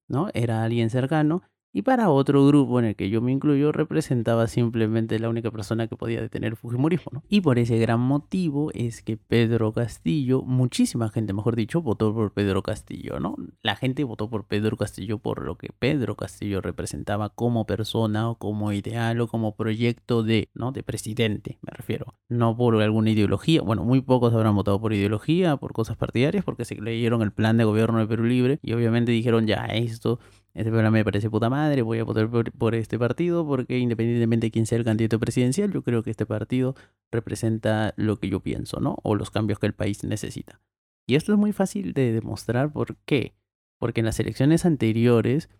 ¿no? 0.06 0.28
Era 0.34 0.62
alguien 0.62 0.90
cercano 0.90 1.42
y 1.76 1.82
para 1.82 2.08
otro 2.08 2.46
grupo 2.46 2.78
en 2.78 2.86
el 2.86 2.96
que 2.96 3.10
yo 3.10 3.20
me 3.20 3.32
incluyo 3.32 3.70
representaba 3.70 4.46
simplemente 4.46 5.18
la 5.18 5.28
única 5.28 5.50
persona 5.50 5.88
que 5.88 5.94
podía 5.94 6.22
detener 6.22 6.52
el 6.52 6.56
Fujimorismo. 6.56 7.10
¿no? 7.12 7.22
Y 7.28 7.42
por 7.42 7.58
ese 7.58 7.76
gran 7.76 8.00
motivo 8.00 8.70
es 8.72 9.02
que 9.02 9.18
Pedro 9.18 9.72
Castillo, 9.72 10.40
muchísima 10.40 11.10
gente, 11.10 11.34
mejor 11.34 11.54
dicho, 11.54 11.82
votó 11.82 12.14
por 12.14 12.32
Pedro 12.32 12.62
Castillo. 12.62 13.20
¿no? 13.20 13.36
La 13.60 13.76
gente 13.76 14.04
votó 14.04 14.30
por 14.30 14.46
Pedro 14.46 14.78
Castillo 14.78 15.18
por 15.18 15.44
lo 15.44 15.58
que 15.58 15.68
Pedro 15.78 16.16
Castillo 16.16 16.62
representaba 16.62 17.28
como 17.28 17.66
persona 17.66 18.30
o 18.30 18.36
como 18.36 18.72
ideal 18.72 19.20
o 19.20 19.28
como 19.28 19.54
proyecto 19.54 20.22
de, 20.22 20.48
¿no? 20.54 20.72
de 20.72 20.82
presidente, 20.82 21.58
me 21.60 21.72
refiero. 21.76 22.14
No 22.30 22.56
por 22.56 22.80
alguna 22.80 23.10
ideología. 23.10 23.60
Bueno, 23.60 23.84
muy 23.84 24.00
pocos 24.00 24.32
habrán 24.32 24.56
votado 24.56 24.80
por 24.80 24.94
ideología, 24.94 25.58
por 25.58 25.74
cosas 25.74 25.98
partidarias, 25.98 26.42
porque 26.42 26.64
se 26.64 26.80
leyeron 26.80 27.20
el 27.20 27.32
plan 27.32 27.58
de 27.58 27.64
gobierno 27.64 27.98
de 27.98 28.06
Perú 28.06 28.24
Libre 28.24 28.60
y 28.62 28.72
obviamente 28.72 29.12
dijeron 29.12 29.46
ya 29.46 29.66
esto 29.66 30.20
este 30.56 30.70
programa 30.70 30.94
me 30.94 31.04
parece 31.04 31.28
puta 31.28 31.50
madre, 31.50 31.82
voy 31.82 31.98
a 31.98 32.04
votar 32.04 32.30
por, 32.30 32.74
este 32.74 32.98
partido 32.98 33.46
porque 33.46 33.78
independientemente 33.78 34.46
de 34.46 34.50
quién 34.50 34.64
sea 34.64 34.78
el 34.78 34.84
candidato 34.84 35.20
presidencial, 35.20 35.70
yo 35.70 35.82
creo 35.82 36.02
que 36.02 36.10
este 36.10 36.24
partido 36.24 36.74
representa 37.12 37.92
lo 37.96 38.16
que 38.16 38.30
yo 38.30 38.40
pienso, 38.40 38.80
¿no? 38.80 38.96
O 39.02 39.16
los 39.16 39.30
cambios 39.30 39.58
que 39.58 39.66
el 39.66 39.74
país 39.74 40.02
necesita. 40.02 40.62
Y 41.06 41.16
esto 41.16 41.32
es 41.32 41.38
muy 41.38 41.52
fácil 41.52 41.92
de 41.92 42.10
demostrar 42.10 42.72
por 42.72 42.96
qué. 43.04 43.36
Porque 43.78 44.00
en 44.00 44.06
las 44.06 44.18
elecciones 44.18 44.64
anteriores, 44.64 45.50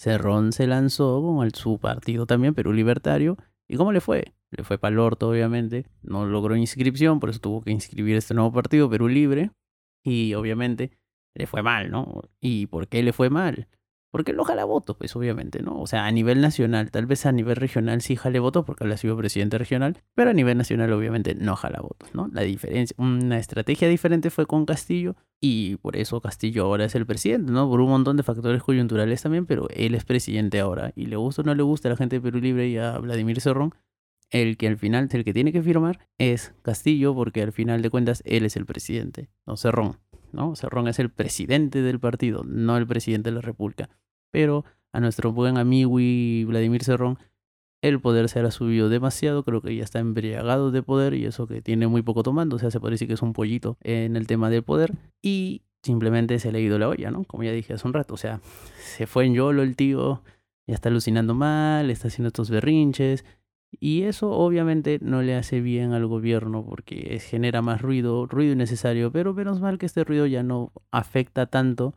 Cerrón 0.00 0.52
se 0.52 0.66
lanzó 0.66 1.20
con 1.20 1.50
su 1.50 1.78
partido 1.78 2.24
también, 2.24 2.54
Perú 2.54 2.72
Libertario. 2.72 3.36
¿Y 3.68 3.76
cómo 3.76 3.92
le 3.92 4.00
fue? 4.00 4.32
Le 4.50 4.64
fue 4.64 4.78
para 4.78 4.94
el 4.94 4.98
orto, 4.98 5.28
obviamente. 5.28 5.84
No 6.00 6.24
logró 6.24 6.56
inscripción, 6.56 7.20
por 7.20 7.28
eso 7.28 7.40
tuvo 7.40 7.60
que 7.60 7.70
inscribir 7.70 8.16
este 8.16 8.32
nuevo 8.32 8.50
partido, 8.50 8.88
Perú 8.88 9.08
Libre. 9.08 9.50
Y 10.02 10.32
obviamente 10.32 10.92
le 11.34 11.46
fue 11.46 11.62
mal, 11.62 11.90
¿no? 11.90 12.22
¿Y 12.40 12.66
por 12.66 12.88
qué 12.88 13.02
le 13.02 13.12
fue 13.12 13.28
mal? 13.28 13.68
Porque 14.10 14.32
no 14.32 14.44
jala 14.44 14.64
votos, 14.64 14.96
pues 14.96 15.14
obviamente, 15.16 15.62
¿no? 15.62 15.80
O 15.80 15.86
sea, 15.86 16.06
a 16.06 16.10
nivel 16.10 16.40
nacional, 16.40 16.90
tal 16.90 17.04
vez 17.06 17.26
a 17.26 17.32
nivel 17.32 17.56
regional 17.56 18.00
sí 18.00 18.16
jale 18.16 18.38
votos 18.38 18.64
porque 18.64 18.84
él 18.84 18.92
ha 18.92 18.96
sido 18.96 19.16
presidente 19.16 19.58
regional, 19.58 19.98
pero 20.14 20.30
a 20.30 20.32
nivel 20.32 20.56
nacional 20.56 20.92
obviamente 20.92 21.34
no 21.34 21.56
jala 21.56 21.80
votos, 21.80 22.08
¿no? 22.14 22.28
La 22.32 22.42
diferencia, 22.42 22.94
una 22.98 23.38
estrategia 23.38 23.86
diferente 23.88 24.30
fue 24.30 24.46
con 24.46 24.64
Castillo 24.64 25.14
y 25.40 25.76
por 25.76 25.96
eso 25.96 26.20
Castillo 26.20 26.64
ahora 26.64 26.86
es 26.86 26.94
el 26.94 27.04
presidente, 27.04 27.52
¿no? 27.52 27.68
Por 27.68 27.80
un 27.80 27.90
montón 27.90 28.16
de 28.16 28.22
factores 28.22 28.62
coyunturales 28.62 29.22
también, 29.22 29.44
pero 29.44 29.68
él 29.70 29.94
es 29.94 30.04
presidente 30.04 30.58
ahora 30.60 30.92
y 30.96 31.06
le 31.06 31.16
gusta 31.16 31.42
o 31.42 31.44
no 31.44 31.54
le 31.54 31.62
gusta 31.62 31.88
a 31.88 31.90
la 31.90 31.96
gente 31.96 32.16
de 32.16 32.22
Perú 32.22 32.40
Libre 32.40 32.68
y 32.68 32.78
a 32.78 32.98
Vladimir 32.98 33.40
Cerrón, 33.42 33.74
el 34.30 34.56
que 34.56 34.68
al 34.68 34.76
final, 34.76 35.08
el 35.12 35.24
que 35.24 35.32
tiene 35.32 35.52
que 35.52 35.62
firmar 35.62 36.06
es 36.18 36.54
Castillo 36.62 37.14
porque 37.14 37.42
al 37.42 37.52
final 37.52 37.82
de 37.82 37.90
cuentas 37.90 38.22
él 38.26 38.44
es 38.44 38.56
el 38.56 38.66
presidente, 38.66 39.28
no 39.46 39.56
Cerrón. 39.56 39.98
¿No? 40.32 40.56
Cerrón 40.56 40.88
es 40.88 40.98
el 40.98 41.10
presidente 41.10 41.82
del 41.82 42.00
partido, 42.00 42.42
no 42.44 42.76
el 42.76 42.86
presidente 42.86 43.30
de 43.30 43.36
la 43.36 43.40
República. 43.40 43.88
Pero 44.30 44.64
a 44.92 45.00
nuestro 45.00 45.32
buen 45.32 45.58
amigo 45.58 46.00
y 46.00 46.44
Vladimir 46.44 46.84
Cerrón, 46.84 47.18
el 47.80 48.00
poder 48.00 48.28
se 48.28 48.40
ha 48.40 48.50
subido 48.50 48.88
demasiado, 48.88 49.44
creo 49.44 49.62
que 49.62 49.74
ya 49.74 49.84
está 49.84 50.00
embriagado 50.00 50.70
de 50.70 50.82
poder 50.82 51.14
y 51.14 51.26
eso 51.26 51.46
que 51.46 51.62
tiene 51.62 51.86
muy 51.86 52.02
poco 52.02 52.22
tomando, 52.22 52.56
o 52.56 52.58
sea, 52.58 52.70
se 52.70 52.78
decir 52.78 53.06
que 53.06 53.14
es 53.14 53.22
un 53.22 53.32
pollito 53.32 53.76
en 53.82 54.16
el 54.16 54.26
tema 54.26 54.50
del 54.50 54.64
poder 54.64 54.94
y 55.22 55.62
simplemente 55.82 56.38
se 56.38 56.50
le 56.50 56.58
ha 56.58 56.60
ido 56.60 56.78
la 56.78 56.88
olla, 56.88 57.10
¿no? 57.10 57.24
Como 57.24 57.44
ya 57.44 57.52
dije 57.52 57.74
hace 57.74 57.86
un 57.86 57.94
rato, 57.94 58.14
o 58.14 58.16
sea, 58.16 58.40
se 58.78 59.06
fue 59.06 59.26
en 59.26 59.34
YOLO 59.34 59.62
el 59.62 59.76
tío, 59.76 60.22
ya 60.66 60.74
está 60.74 60.88
alucinando 60.88 61.34
mal, 61.34 61.90
está 61.90 62.08
haciendo 62.08 62.28
estos 62.28 62.50
berrinches 62.50 63.24
Y 63.70 64.02
eso 64.02 64.30
obviamente 64.30 64.98
no 65.02 65.22
le 65.22 65.34
hace 65.34 65.60
bien 65.60 65.92
al 65.92 66.06
gobierno 66.06 66.64
porque 66.64 67.18
genera 67.20 67.62
más 67.62 67.82
ruido, 67.82 68.26
ruido 68.26 68.52
innecesario, 68.52 69.12
pero 69.12 69.34
menos 69.34 69.60
mal 69.60 69.78
que 69.78 69.86
este 69.86 70.04
ruido 70.04 70.26
ya 70.26 70.42
no 70.42 70.72
afecta 70.90 71.46
tanto 71.46 71.94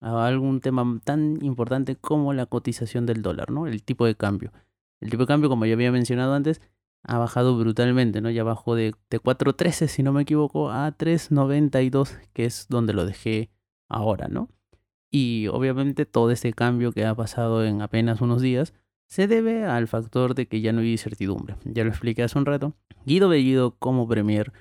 a 0.00 0.26
algún 0.26 0.60
tema 0.60 1.00
tan 1.04 1.38
importante 1.42 1.96
como 1.96 2.32
la 2.34 2.46
cotización 2.46 3.06
del 3.06 3.22
dólar, 3.22 3.50
¿no? 3.50 3.66
El 3.66 3.82
tipo 3.84 4.06
de 4.06 4.16
cambio. 4.16 4.52
El 5.00 5.10
tipo 5.10 5.22
de 5.22 5.26
cambio, 5.26 5.48
como 5.48 5.66
ya 5.66 5.74
había 5.74 5.92
mencionado 5.92 6.34
antes, 6.34 6.60
ha 7.04 7.18
bajado 7.18 7.56
brutalmente, 7.56 8.20
¿no? 8.20 8.30
Ya 8.30 8.44
bajó 8.44 8.74
de, 8.74 8.94
de 9.08 9.20
4.13, 9.20 9.88
si 9.88 10.02
no 10.02 10.12
me 10.12 10.22
equivoco, 10.22 10.70
a 10.70 10.96
3.92, 10.96 12.18
que 12.32 12.44
es 12.44 12.66
donde 12.68 12.92
lo 12.92 13.06
dejé 13.06 13.50
ahora, 13.88 14.28
¿no? 14.28 14.48
Y 15.10 15.46
obviamente 15.48 16.06
todo 16.06 16.30
este 16.32 16.52
cambio 16.52 16.92
que 16.92 17.06
ha 17.06 17.14
pasado 17.14 17.64
en 17.64 17.82
apenas 17.82 18.20
unos 18.20 18.42
días 18.42 18.74
se 19.06 19.26
debe 19.26 19.64
al 19.64 19.88
factor 19.88 20.34
de 20.34 20.46
que 20.46 20.60
ya 20.60 20.72
no 20.72 20.80
hay 20.80 20.92
incertidumbre. 20.92 21.56
Ya 21.64 21.84
lo 21.84 21.90
expliqué 21.90 22.22
hace 22.22 22.38
un 22.38 22.46
rato. 22.46 22.74
Guido 23.04 23.28
Bellido 23.28 23.76
como 23.78 24.08
premier, 24.08 24.52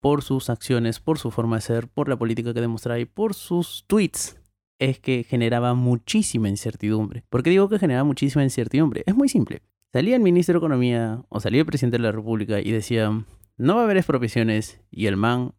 por 0.00 0.22
sus 0.22 0.50
acciones, 0.50 1.00
por 1.00 1.18
su 1.18 1.30
forma 1.30 1.56
de 1.56 1.62
ser, 1.62 1.88
por 1.88 2.08
la 2.08 2.16
política 2.16 2.54
que 2.54 2.60
demostraba 2.60 2.98
y 2.98 3.04
por 3.04 3.34
sus 3.34 3.84
tweets, 3.86 4.40
es 4.78 5.00
que 5.00 5.24
generaba 5.24 5.74
muchísima 5.74 6.48
incertidumbre. 6.48 7.24
¿Por 7.28 7.42
qué 7.42 7.50
digo 7.50 7.68
que 7.68 7.78
generaba 7.78 8.04
muchísima 8.04 8.44
incertidumbre? 8.44 9.02
Es 9.06 9.14
muy 9.14 9.28
simple. 9.28 9.62
Salía 9.92 10.16
el 10.16 10.22
ministro 10.22 10.54
de 10.54 10.58
Economía 10.58 11.22
o 11.28 11.40
salía 11.40 11.60
el 11.60 11.66
presidente 11.66 11.96
de 11.96 12.02
la 12.04 12.12
República 12.12 12.60
y 12.60 12.70
decía, 12.70 13.10
no 13.56 13.74
va 13.74 13.80
a 13.80 13.84
haber 13.84 13.96
expropiaciones, 13.96 14.80
y 14.90 15.06
el 15.06 15.16
man 15.16 15.54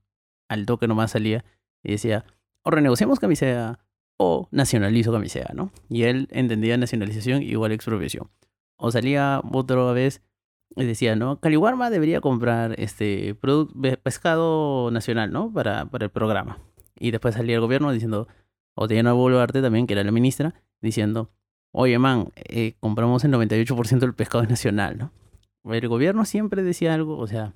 al 0.48 0.66
toque 0.66 0.88
nomás 0.88 1.12
salía 1.12 1.44
y 1.84 1.92
decía, 1.92 2.26
o 2.64 2.72
renegociamos 2.72 3.20
camisea 3.20 3.80
o 4.22 4.50
nacionalizo 4.52 5.14
camisea, 5.14 5.52
¿no? 5.54 5.72
Y 5.88 6.04
él 6.04 6.28
entendía 6.32 6.76
nacionalización 6.78 7.42
igual 7.42 7.72
expropiación. 7.72 8.30
O 8.76 8.92
salía 8.92 9.42
otra 9.54 9.94
vez 9.94 10.22
y 10.76 10.84
decía, 10.84 11.16
¿no? 11.16 11.40
Caliwarma 11.40 11.90
debería 11.90 12.20
comprar 12.20 12.76
este 12.78 13.34
pescado 14.04 14.92
nacional, 14.92 15.32
¿no? 15.32 15.54
Para, 15.54 15.86
para 15.86 16.06
el 16.06 16.12
programa. 16.12 16.60
Y 17.00 17.12
después 17.12 17.36
salía 17.36 17.56
el 17.56 17.62
gobierno 17.62 17.94
diciendo, 17.94 18.28
o 18.76 18.90
Diana 18.90 19.14
Boluarte 19.14 19.62
también, 19.62 19.88
que 19.88 19.94
era 19.94 20.04
la 20.04 20.12
ministra, 20.12 20.54
diciendo, 20.82 21.32
oye, 21.72 21.98
man, 21.98 22.34
eh, 22.36 22.76
compramos 22.82 23.24
el 23.24 23.32
98% 23.32 24.00
del 24.00 24.16
pescado 24.16 24.44
nacional, 24.44 24.98
¿no? 24.98 25.14
El 25.64 25.88
gobierno 25.88 26.26
siempre 26.26 26.62
decía 26.62 26.94
algo, 26.94 27.18
o 27.18 27.28
sea, 27.28 27.54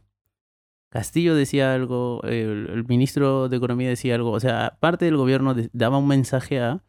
Castillo 0.94 1.34
decía 1.34 1.74
algo, 1.74 2.22
el, 2.22 2.86
ministro 2.88 3.50
de 3.50 3.58
Economía 3.58 3.90
decía 3.90 4.14
algo, 4.14 4.30
o 4.30 4.40
sea, 4.40 4.78
parte 4.80 5.06
del 5.06 5.18
gobierno 5.18 5.56
daba 5.72 5.98
un 5.98 6.08
mensaje 6.08 6.60
A 6.60 6.84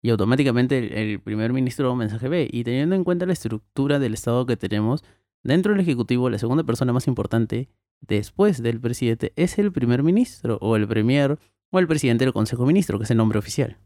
y 0.00 0.10
automáticamente 0.10 1.02
el, 1.02 1.18
primer 1.18 1.52
ministro 1.52 1.90
un 1.90 1.98
mensaje 1.98 2.28
B. 2.28 2.48
Y 2.48 2.62
teniendo 2.62 2.94
en 2.94 3.02
cuenta 3.02 3.26
la 3.26 3.32
estructura 3.32 3.98
del 3.98 4.14
Estado 4.14 4.46
que 4.46 4.56
tenemos, 4.56 5.02
dentro 5.42 5.72
del 5.72 5.80
Ejecutivo, 5.80 6.30
la 6.30 6.38
segunda 6.38 6.62
persona 6.62 6.92
más 6.92 7.08
importante 7.08 7.68
después 8.00 8.62
del 8.62 8.80
presidente 8.80 9.32
es 9.34 9.58
el 9.58 9.72
primer 9.72 10.04
ministro 10.04 10.58
o 10.60 10.76
el 10.76 10.86
premier 10.86 11.36
o 11.70 11.80
el 11.80 11.88
presidente 11.88 12.24
del 12.24 12.32
Consejo 12.32 12.62
de 12.62 12.68
Ministros, 12.68 13.00
que 13.00 13.04
es 13.04 13.10
el 13.10 13.16
nombre 13.16 13.40
oficial. 13.40 13.78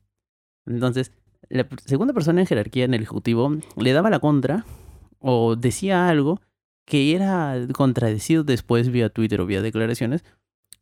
Entonces, 0.66 1.10
la 1.48 1.66
segunda 1.86 2.12
persona 2.12 2.42
en 2.42 2.46
jerarquía 2.46 2.84
en 2.84 2.92
el 2.92 3.04
Ejecutivo 3.04 3.50
le 3.78 3.92
daba 3.94 4.10
la 4.10 4.18
contra 4.18 4.66
o 5.20 5.56
decía 5.56 6.06
algo 6.06 6.42
que 6.84 7.14
era 7.14 7.56
contradecido 7.72 8.44
después 8.44 8.90
vía 8.90 9.08
Twitter 9.08 9.40
o 9.40 9.46
vía 9.46 9.62
declaraciones 9.62 10.24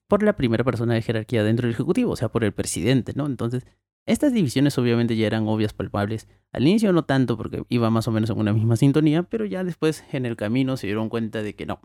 por 0.08 0.22
la 0.22 0.36
primera 0.36 0.64
persona 0.64 0.94
de 0.94 1.02
jerarquía 1.02 1.44
dentro 1.44 1.66
del 1.66 1.74
Ejecutivo, 1.74 2.12
o 2.12 2.16
sea, 2.16 2.28
por 2.28 2.44
el 2.44 2.52
presidente, 2.52 3.12
¿no? 3.14 3.26
Entonces, 3.26 3.64
estas 4.04 4.32
divisiones 4.32 4.76
obviamente 4.78 5.16
ya 5.16 5.26
eran 5.26 5.46
obvias, 5.46 5.72
palpables. 5.72 6.28
Al 6.52 6.66
inicio 6.66 6.92
no 6.92 7.04
tanto 7.04 7.36
porque 7.36 7.64
iba 7.68 7.88
más 7.88 8.08
o 8.08 8.10
menos 8.10 8.30
en 8.30 8.38
una 8.38 8.52
misma 8.52 8.76
sintonía, 8.76 9.22
pero 9.22 9.44
ya 9.44 9.62
después 9.62 10.04
en 10.12 10.26
el 10.26 10.36
camino 10.36 10.76
se 10.76 10.88
dieron 10.88 11.08
cuenta 11.08 11.42
de 11.42 11.54
que 11.54 11.66
no. 11.66 11.80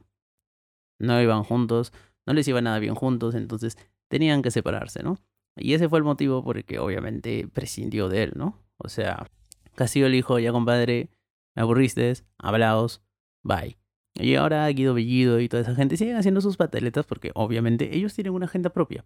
No 1.00 1.22
iban 1.22 1.44
juntos, 1.44 1.94
no 2.26 2.34
les 2.34 2.48
iba 2.48 2.60
nada 2.60 2.80
bien 2.80 2.96
juntos, 2.96 3.36
entonces 3.36 3.78
tenían 4.08 4.42
que 4.42 4.52
separarse, 4.52 5.04
¿no? 5.04 5.20
Y 5.56 5.74
ese 5.74 5.88
fue 5.90 6.00
el 6.00 6.06
motivo 6.06 6.44
por 6.44 6.58
el 6.58 6.66
que 6.66 6.80
obviamente 6.80 7.48
prescindió 7.48 8.10
de 8.10 8.24
él, 8.24 8.34
¿no? 8.36 8.64
O 8.78 8.90
sea, 8.90 9.28
Castillo 9.76 10.10
le 10.10 10.16
dijo, 10.16 10.40
ya 10.40 10.52
compadre, 10.52 11.10
me 11.56 11.62
aburriste, 11.62 12.14
hablaos, 12.40 13.02
bye. 13.44 13.78
Y 14.20 14.36
ahora 14.36 14.68
Guido 14.70 14.94
Bellido 14.94 15.40
y 15.40 15.50
toda 15.50 15.62
esa 15.62 15.76
gente 15.76 15.98
siguen 15.98 16.16
haciendo 16.16 16.42
sus 16.42 16.58
pataletas 16.58 17.06
porque 17.06 17.32
obviamente 17.36 17.96
ellos 17.96 18.14
tienen 18.14 18.34
una 18.34 18.46
agenda 18.46 18.72
propia. 18.72 19.06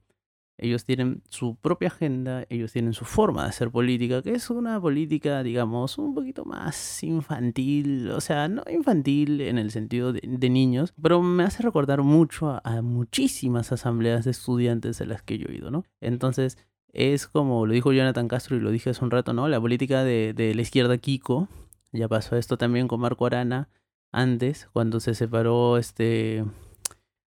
Ellos 0.57 0.85
tienen 0.85 1.23
su 1.27 1.55
propia 1.55 1.87
agenda, 1.87 2.45
ellos 2.49 2.71
tienen 2.71 2.93
su 2.93 3.03
forma 3.03 3.43
de 3.43 3.49
hacer 3.49 3.71
política, 3.71 4.21
que 4.21 4.33
es 4.33 4.49
una 4.51 4.79
política, 4.79 5.41
digamos, 5.41 5.97
un 5.97 6.13
poquito 6.13 6.45
más 6.45 7.01
infantil, 7.03 8.11
o 8.11 8.21
sea, 8.21 8.47
no 8.47 8.63
infantil 8.71 9.41
en 9.41 9.57
el 9.57 9.71
sentido 9.71 10.13
de, 10.13 10.21
niños, 10.49 10.93
pero 11.01 11.23
me 11.23 11.43
hace 11.43 11.63
recordar 11.63 12.03
mucho 12.03 12.61
a, 12.63 12.81
muchísimas 12.83 13.71
asambleas 13.71 14.25
de 14.25 14.31
estudiantes 14.31 15.01
a 15.01 15.05
las 15.05 15.23
que 15.23 15.39
yo 15.39 15.47
he 15.49 15.55
ido, 15.55 15.71
¿no? 15.71 15.83
Entonces, 15.99 16.59
es 16.93 17.25
como 17.25 17.65
lo 17.65 17.73
dijo 17.73 17.91
Jonathan 17.91 18.27
Castro 18.27 18.55
y 18.55 18.59
lo 18.59 18.69
dije 18.69 18.91
hace 18.91 19.03
un 19.03 19.09
rato, 19.09 19.33
¿no? 19.33 19.47
La 19.47 19.59
política 19.59 20.03
de, 20.03 20.33
de 20.35 20.53
la 20.53 20.61
izquierda 20.61 20.95
Kiko, 20.99 21.47
ya 21.91 22.07
pasó 22.07 22.35
esto 22.35 22.57
también 22.57 22.87
con 22.87 22.99
Marco 22.99 23.25
Arana 23.25 23.67
antes, 24.11 24.69
cuando 24.73 24.99
se 24.99 25.15
separó 25.15 25.77
este 25.77 26.45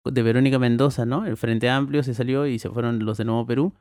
de 0.05 0.23
Verónica 0.23 0.59
Mendoza, 0.59 1.05
¿no? 1.05 1.27
El 1.27 1.37
Frente 1.37 1.69
Amplio 1.69 2.03
se 2.03 2.15
salió 2.15 2.47
y 2.47 2.59
se 2.59 2.71
fueron 2.71 3.05
los 3.05 3.19
de 3.19 3.25
Nuevo 3.25 3.47
Perú. 3.47 3.73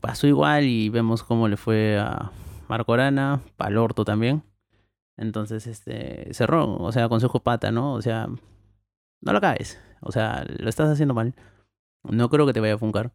Pasó 0.00 0.26
igual 0.26 0.64
y 0.64 0.88
vemos 0.88 1.22
cómo 1.22 1.48
le 1.48 1.56
fue 1.56 1.98
a 1.98 2.32
Marco 2.68 2.94
Arana, 2.94 3.40
Palorto 3.56 4.04
también. 4.04 4.42
Entonces, 5.16 5.66
este, 5.66 6.32
cerró, 6.34 6.76
o 6.76 6.90
sea, 6.90 7.08
consejo 7.08 7.40
pata, 7.40 7.70
¿no? 7.70 7.92
O 7.94 8.02
sea, 8.02 8.26
no 9.20 9.32
lo 9.32 9.40
caes. 9.40 9.80
O 10.00 10.12
sea, 10.12 10.44
lo 10.58 10.68
estás 10.68 10.90
haciendo 10.90 11.14
mal. 11.14 11.34
No 12.02 12.28
creo 12.28 12.46
que 12.46 12.52
te 12.52 12.60
vaya 12.60 12.74
a 12.74 12.78
funcar. 12.78 13.12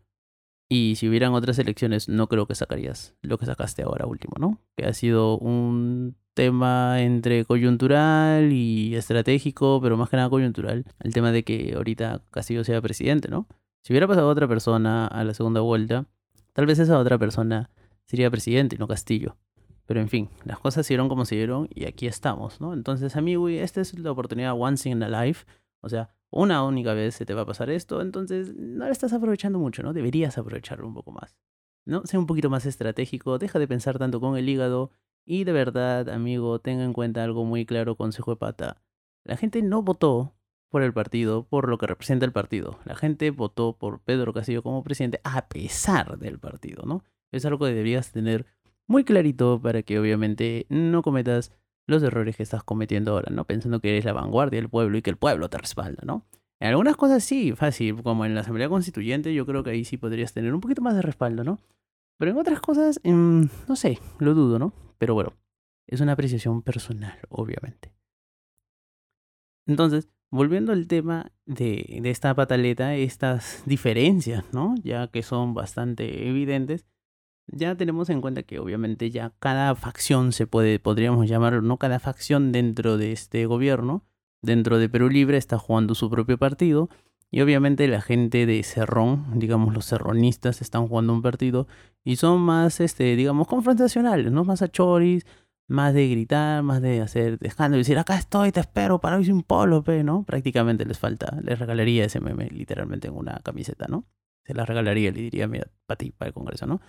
Y 0.71 0.95
si 0.97 1.09
hubieran 1.09 1.33
otras 1.33 1.57
elecciones, 1.57 2.07
no 2.07 2.27
creo 2.27 2.45
que 2.45 2.53
sacarías 2.53 3.15
lo 3.23 3.39
que 3.39 3.47
sacaste 3.47 3.81
ahora 3.81 4.05
último, 4.05 4.33
¿no? 4.39 4.59
Que 4.77 4.85
ha 4.85 4.93
sido 4.93 5.37
un 5.39 6.15
tema 6.35 7.01
entre 7.01 7.43
coyuntural 7.43 8.53
y 8.53 8.95
estratégico, 8.95 9.81
pero 9.81 9.97
más 9.97 10.09
que 10.09 10.17
nada 10.17 10.29
coyuntural. 10.29 10.85
El 10.99 11.13
tema 11.13 11.31
de 11.31 11.43
que 11.43 11.73
ahorita 11.75 12.21
Castillo 12.29 12.63
sea 12.63 12.81
presidente, 12.81 13.29
¿no? 13.29 13.47
Si 13.81 13.93
hubiera 13.93 14.07
pasado 14.07 14.29
otra 14.29 14.47
persona 14.47 15.07
a 15.07 15.23
la 15.23 15.33
segunda 15.33 15.61
vuelta, 15.61 16.05
tal 16.53 16.67
vez 16.67 16.77
esa 16.77 16.99
otra 16.99 17.17
persona 17.17 17.71
sería 18.05 18.29
presidente 18.29 18.75
y 18.75 18.79
no 18.79 18.87
Castillo. 18.87 19.37
Pero 19.87 20.01
en 20.01 20.07
fin, 20.07 20.29
las 20.45 20.59
cosas 20.59 20.85
se 20.85 20.93
dieron 20.93 21.09
como 21.09 21.25
se 21.25 21.35
dieron 21.35 21.67
y 21.73 21.85
aquí 21.85 22.05
estamos, 22.05 22.61
¿no? 22.61 22.73
Entonces, 22.73 23.15
amigo, 23.15 23.49
esta 23.49 23.81
es 23.81 23.97
la 23.97 24.11
oportunidad 24.11 24.53
once 24.55 24.87
in 24.87 25.01
a 25.01 25.25
life. 25.25 25.47
O 25.81 25.89
sea, 25.89 26.09
una 26.31 26.63
única 26.63 26.93
vez 26.93 27.15
se 27.15 27.25
te 27.25 27.33
va 27.33 27.41
a 27.41 27.45
pasar 27.45 27.69
esto, 27.69 28.01
entonces 28.01 28.55
no 28.55 28.85
la 28.85 28.91
estás 28.91 29.13
aprovechando 29.13 29.59
mucho, 29.59 29.83
¿no? 29.83 29.93
Deberías 29.93 30.37
aprovecharlo 30.37 30.87
un 30.87 30.93
poco 30.93 31.11
más. 31.11 31.37
¿No? 31.85 32.05
Sea 32.05 32.19
un 32.19 32.27
poquito 32.27 32.49
más 32.49 32.65
estratégico, 32.65 33.39
deja 33.39 33.57
de 33.57 33.67
pensar 33.67 33.97
tanto 33.97 34.19
con 34.19 34.37
el 34.37 34.47
hígado 34.47 34.91
y 35.25 35.43
de 35.43 35.53
verdad, 35.53 36.09
amigo, 36.09 36.59
tenga 36.59 36.83
en 36.83 36.93
cuenta 36.93 37.23
algo 37.23 37.45
muy 37.45 37.65
claro, 37.65 37.95
consejo 37.95 38.31
de 38.31 38.37
pata. 38.37 38.81
La 39.23 39.37
gente 39.37 39.61
no 39.61 39.81
votó 39.81 40.33
por 40.69 40.83
el 40.83 40.93
partido, 40.93 41.47
por 41.47 41.67
lo 41.67 41.77
que 41.77 41.87
representa 41.87 42.25
el 42.25 42.31
partido. 42.31 42.79
La 42.85 42.95
gente 42.95 43.31
votó 43.31 43.75
por 43.77 44.01
Pedro 44.01 44.33
Castillo 44.33 44.63
como 44.63 44.83
presidente 44.83 45.19
a 45.23 45.47
pesar 45.47 46.19
del 46.19 46.39
partido, 46.39 46.83
¿no? 46.85 47.03
Es 47.31 47.45
algo 47.45 47.65
que 47.65 47.71
deberías 47.71 48.11
tener 48.11 48.45
muy 48.87 49.03
clarito 49.03 49.59
para 49.61 49.83
que 49.83 49.99
obviamente 49.99 50.65
no 50.69 51.01
cometas 51.01 51.51
los 51.89 52.03
errores 52.03 52.35
que 52.37 52.43
estás 52.43 52.63
cometiendo 52.63 53.13
ahora, 53.13 53.31
¿no? 53.31 53.45
Pensando 53.45 53.79
que 53.79 53.89
eres 53.89 54.05
la 54.05 54.13
vanguardia 54.13 54.59
del 54.59 54.69
pueblo 54.69 54.97
y 54.97 55.01
que 55.01 55.09
el 55.09 55.17
pueblo 55.17 55.49
te 55.49 55.57
respalda, 55.57 56.03
¿no? 56.05 56.25
En 56.59 56.69
algunas 56.69 56.97
cosas 56.97 57.23
sí, 57.23 57.53
fácil, 57.53 58.03
como 58.03 58.25
en 58.25 58.35
la 58.35 58.41
Asamblea 58.41 58.69
Constituyente, 58.69 59.33
yo 59.33 59.45
creo 59.45 59.63
que 59.63 59.71
ahí 59.71 59.85
sí 59.85 59.97
podrías 59.97 60.33
tener 60.33 60.53
un 60.53 60.61
poquito 60.61 60.81
más 60.81 60.95
de 60.95 61.01
respaldo, 61.01 61.43
¿no? 61.43 61.59
Pero 62.17 62.31
en 62.31 62.37
otras 62.37 62.59
cosas, 62.59 62.99
mm, 63.03 63.43
no 63.67 63.75
sé, 63.75 63.99
lo 64.19 64.33
dudo, 64.33 64.59
¿no? 64.59 64.73
Pero 64.97 65.13
bueno, 65.13 65.33
es 65.87 66.01
una 66.01 66.11
apreciación 66.11 66.61
personal, 66.61 67.17
obviamente. 67.29 67.93
Entonces, 69.65 70.09
volviendo 70.29 70.73
al 70.73 70.87
tema 70.87 71.31
de, 71.45 71.99
de 72.01 72.09
esta 72.09 72.35
pataleta, 72.35 72.95
estas 72.95 73.63
diferencias, 73.65 74.43
¿no? 74.53 74.75
Ya 74.83 75.07
que 75.07 75.23
son 75.23 75.53
bastante 75.53 76.27
evidentes, 76.27 76.85
ya 77.51 77.75
tenemos 77.75 78.09
en 78.09 78.21
cuenta 78.21 78.43
que 78.43 78.59
obviamente 78.59 79.09
ya 79.11 79.33
cada 79.39 79.75
facción 79.75 80.31
se 80.31 80.47
puede, 80.47 80.79
podríamos 80.79 81.27
llamarlo, 81.27 81.61
no 81.61 81.77
cada 81.77 81.99
facción 81.99 82.51
dentro 82.51 82.97
de 82.97 83.11
este 83.11 83.45
gobierno, 83.45 84.03
dentro 84.41 84.77
de 84.79 84.89
Perú 84.89 85.09
Libre 85.09 85.37
está 85.37 85.57
jugando 85.57 85.95
su 85.95 86.09
propio 86.09 86.37
partido 86.37 86.89
y 87.31 87.41
obviamente 87.41 87.87
la 87.87 88.01
gente 88.01 88.45
de 88.45 88.63
Cerrón, 88.63 89.39
digamos 89.39 89.73
los 89.73 89.85
cerronistas 89.85 90.61
están 90.61 90.87
jugando 90.87 91.13
un 91.13 91.21
partido 91.21 91.67
y 92.03 92.15
son 92.15 92.41
más, 92.41 92.79
este, 92.79 93.15
digamos, 93.15 93.47
confrontacionales, 93.47 94.31
¿no? 94.31 94.43
Más 94.43 94.61
a 94.61 94.67
choris, 94.69 95.25
más 95.67 95.93
de 95.93 96.09
gritar, 96.09 96.63
más 96.63 96.81
de 96.81 97.01
hacer 97.01 97.37
escándalo 97.41 97.77
y 97.77 97.81
decir, 97.81 97.99
acá 97.99 98.17
estoy, 98.17 98.51
te 98.51 98.59
espero, 98.59 98.99
para 98.99 99.17
hoy 99.17 99.25
sin 99.25 99.43
polo, 99.43 99.83
¿no? 100.03 100.23
Prácticamente 100.23 100.85
les 100.85 100.97
falta, 100.97 101.39
les 101.43 101.59
regalaría 101.59 102.05
ese 102.05 102.19
meme 102.19 102.49
literalmente 102.49 103.07
en 103.07 103.15
una 103.15 103.39
camiseta, 103.43 103.85
¿no? 103.87 104.05
Se 104.43 104.55
la 104.55 104.65
regalaría, 104.65 105.11
le 105.11 105.21
diría, 105.21 105.47
mira, 105.47 105.67
para 105.85 105.97
ti, 105.99 106.11
para 106.11 106.29
el 106.29 106.33
Congreso, 106.33 106.65
¿no? 106.65 106.81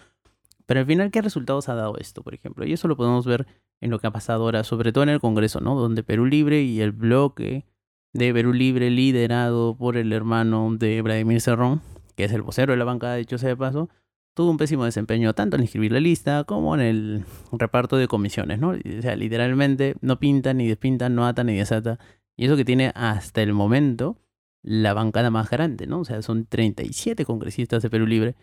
Pero 0.71 0.79
al 0.79 0.87
final, 0.87 1.11
¿qué 1.11 1.21
resultados 1.21 1.69
ha 1.69 1.75
dado 1.75 1.97
esto, 1.99 2.23
por 2.23 2.33
ejemplo? 2.33 2.65
Y 2.65 2.73
eso 2.73 2.87
lo 2.87 2.97
podemos 2.97 3.27
ver 3.27 3.45
en 3.81 3.91
lo 3.91 3.99
que 3.99 4.07
ha 4.07 4.13
pasado 4.13 4.45
ahora, 4.45 4.63
sobre 4.63 4.93
todo 4.93 5.03
en 5.03 5.11
el 5.11 5.19
Congreso, 5.19 5.61
¿no? 5.61 5.75
Donde 5.75 6.05
Perú 6.05 6.27
Libre 6.27 6.63
y 6.63 6.81
el 6.81 6.93
bloque 6.93 7.67
de 8.13 8.33
Perú 8.33 8.53
Libre, 8.53 8.89
liderado 8.89 9.77
por 9.77 9.97
el 9.97 10.13
hermano 10.13 10.73
de 10.79 11.03
Vladimir 11.03 11.41
Cerrón, 11.41 11.83
que 12.15 12.23
es 12.23 12.33
el 12.33 12.43
vocero 12.43 12.73
de 12.73 12.77
la 12.77 12.85
bancada, 12.85 13.17
dicho 13.17 13.37
sea 13.37 13.49
de 13.49 13.57
paso, 13.57 13.89
tuvo 14.33 14.49
un 14.49 14.59
pésimo 14.59 14.85
desempeño 14.85 15.35
tanto 15.35 15.57
en 15.57 15.63
inscribir 15.63 15.91
la 15.91 15.99
lista 15.99 16.45
como 16.45 16.77
en 16.77 16.83
el 16.83 17.25
reparto 17.51 17.97
de 17.97 18.07
comisiones, 18.07 18.61
¿no? 18.61 18.69
O 18.69 19.03
sea, 19.03 19.17
literalmente 19.17 19.97
no 20.03 20.21
pinta, 20.21 20.55
ni 20.55 20.69
despinta, 20.69 21.09
no 21.09 21.27
ata, 21.27 21.43
ni 21.43 21.57
desata. 21.57 21.99
Y 22.37 22.45
eso 22.45 22.57
que 22.57 22.65
tiene 22.65 22.93
hasta 22.95 23.43
el 23.43 23.55
momento 23.55 24.19
la 24.63 24.95
bancada 24.95 25.33
más 25.33 25.51
grande, 25.51 25.89
¿no? 25.89 25.99
O 25.99 26.05
sea, 26.05 26.23
son 26.23 26.47
37 26.47 27.25
congresistas 27.25 27.83
de 27.83 27.91
Perú 27.91 28.07
Libre. 28.07 28.37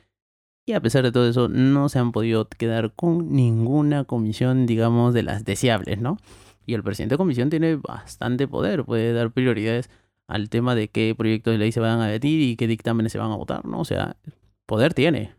Y 0.67 0.73
a 0.73 0.81
pesar 0.81 1.01
de 1.05 1.13
todo 1.13 1.29
eso, 1.29 1.47
no 1.47 1.87
se 1.87 1.97
han 1.97 2.11
podido 2.11 2.49
quedar 2.49 2.91
con 2.93 3.31
ninguna 3.31 4.03
comisión, 4.03 4.65
digamos, 4.65 5.13
de 5.13 5.23
las 5.23 5.45
deseables, 5.45 5.97
¿no? 5.97 6.17
Y 6.65 6.73
el 6.73 6.83
presidente 6.83 7.13
de 7.13 7.17
comisión 7.17 7.49
tiene 7.49 7.77
bastante 7.77 8.49
poder, 8.49 8.83
puede 8.83 9.13
dar 9.13 9.31
prioridades 9.31 9.89
al 10.27 10.49
tema 10.49 10.75
de 10.75 10.89
qué 10.89 11.15
proyectos 11.17 11.53
de 11.53 11.57
ley 11.59 11.71
se 11.71 11.79
van 11.79 12.01
a 12.01 12.07
debatir 12.07 12.41
y 12.41 12.57
qué 12.57 12.67
dictámenes 12.67 13.13
se 13.13 13.17
van 13.17 13.31
a 13.31 13.37
votar, 13.37 13.63
¿no? 13.63 13.79
O 13.79 13.85
sea, 13.85 14.17
poder 14.65 14.93
tiene. 14.93 15.35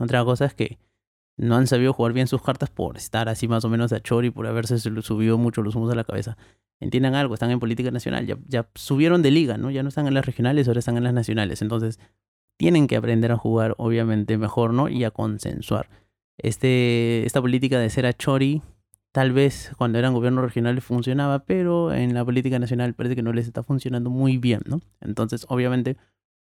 Otra 0.00 0.24
cosa 0.24 0.46
es 0.46 0.54
que 0.54 0.80
no 1.36 1.54
han 1.54 1.68
sabido 1.68 1.92
jugar 1.92 2.12
bien 2.12 2.26
sus 2.26 2.42
cartas 2.42 2.70
por 2.70 2.96
estar 2.96 3.28
así 3.28 3.46
más 3.46 3.64
o 3.64 3.68
menos 3.68 3.92
a 3.92 4.00
chori, 4.00 4.30
por 4.30 4.48
haberse 4.48 4.80
subido 4.80 5.38
mucho 5.38 5.62
los 5.62 5.76
humos 5.76 5.92
a 5.92 5.94
la 5.94 6.02
cabeza. 6.02 6.36
Entiendan 6.80 7.14
algo, 7.14 7.34
están 7.34 7.52
en 7.52 7.60
política 7.60 7.92
nacional, 7.92 8.26
ya, 8.26 8.36
ya 8.48 8.68
subieron 8.74 9.22
de 9.22 9.30
liga, 9.30 9.58
¿no? 9.58 9.70
Ya 9.70 9.84
no 9.84 9.90
están 9.90 10.08
en 10.08 10.14
las 10.14 10.26
regionales, 10.26 10.66
ahora 10.66 10.80
están 10.80 10.96
en 10.96 11.04
las 11.04 11.14
nacionales. 11.14 11.62
Entonces, 11.62 12.00
tienen 12.56 12.86
que 12.86 12.96
aprender 12.96 13.32
a 13.32 13.36
jugar, 13.36 13.74
obviamente, 13.78 14.38
mejor, 14.38 14.72
¿no? 14.72 14.88
Y 14.88 15.04
a 15.04 15.10
consensuar. 15.10 15.88
Este, 16.38 17.24
esta 17.26 17.40
política 17.40 17.78
de 17.78 17.90
ser 17.90 18.06
a 18.06 18.12
chori, 18.12 18.62
tal 19.12 19.32
vez 19.32 19.72
cuando 19.78 19.98
eran 19.98 20.14
gobiernos 20.14 20.44
regionales 20.44 20.84
funcionaba, 20.84 21.44
pero 21.44 21.92
en 21.92 22.14
la 22.14 22.24
política 22.24 22.58
nacional 22.58 22.94
parece 22.94 23.16
que 23.16 23.22
no 23.22 23.32
les 23.32 23.46
está 23.46 23.62
funcionando 23.62 24.10
muy 24.10 24.36
bien, 24.36 24.60
¿no? 24.66 24.80
Entonces, 25.00 25.46
obviamente, 25.48 25.96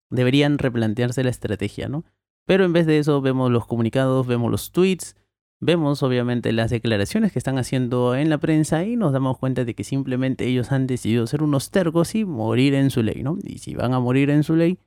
deberían 0.10 0.58
replantearse 0.58 1.24
la 1.24 1.30
estrategia, 1.30 1.88
¿no? 1.88 2.04
Pero 2.46 2.66
en 2.66 2.74
vez 2.74 2.86
de 2.86 2.98
eso 2.98 3.22
vemos 3.22 3.52
los 3.52 3.68
comunicados, 3.68 4.26
vemos 4.26 4.50
los 4.50 4.72
tweets, 4.72 5.16
vemos 5.60 6.02
obviamente 6.02 6.52
las 6.54 6.72
declaraciones 6.72 7.32
que 7.32 7.40
están 7.40 7.58
haciendo 7.58 8.16
en 8.16 8.30
la 8.30 8.38
prensa 8.38 8.86
y 8.86 8.96
nos 8.96 9.12
damos 9.12 9.38
cuenta 9.38 9.66
de 9.66 9.76
que 9.76 9.84
simplemente 9.84 10.46
ellos 10.46 10.72
han 10.72 10.88
decidido 10.88 11.28
ser 11.28 11.44
unos 11.44 11.72
tercos 11.72 12.16
y 12.16 12.26
morir 12.26 12.74
en 12.74 12.90
su 12.90 13.04
ley, 13.04 13.22
¿no? 13.24 13.38
Y 13.44 13.58
si 13.58 13.76
van 13.76 13.94
a 13.94 14.00
morir 14.00 14.30
en 14.30 14.44
su 14.44 14.56
ley, 14.56 14.80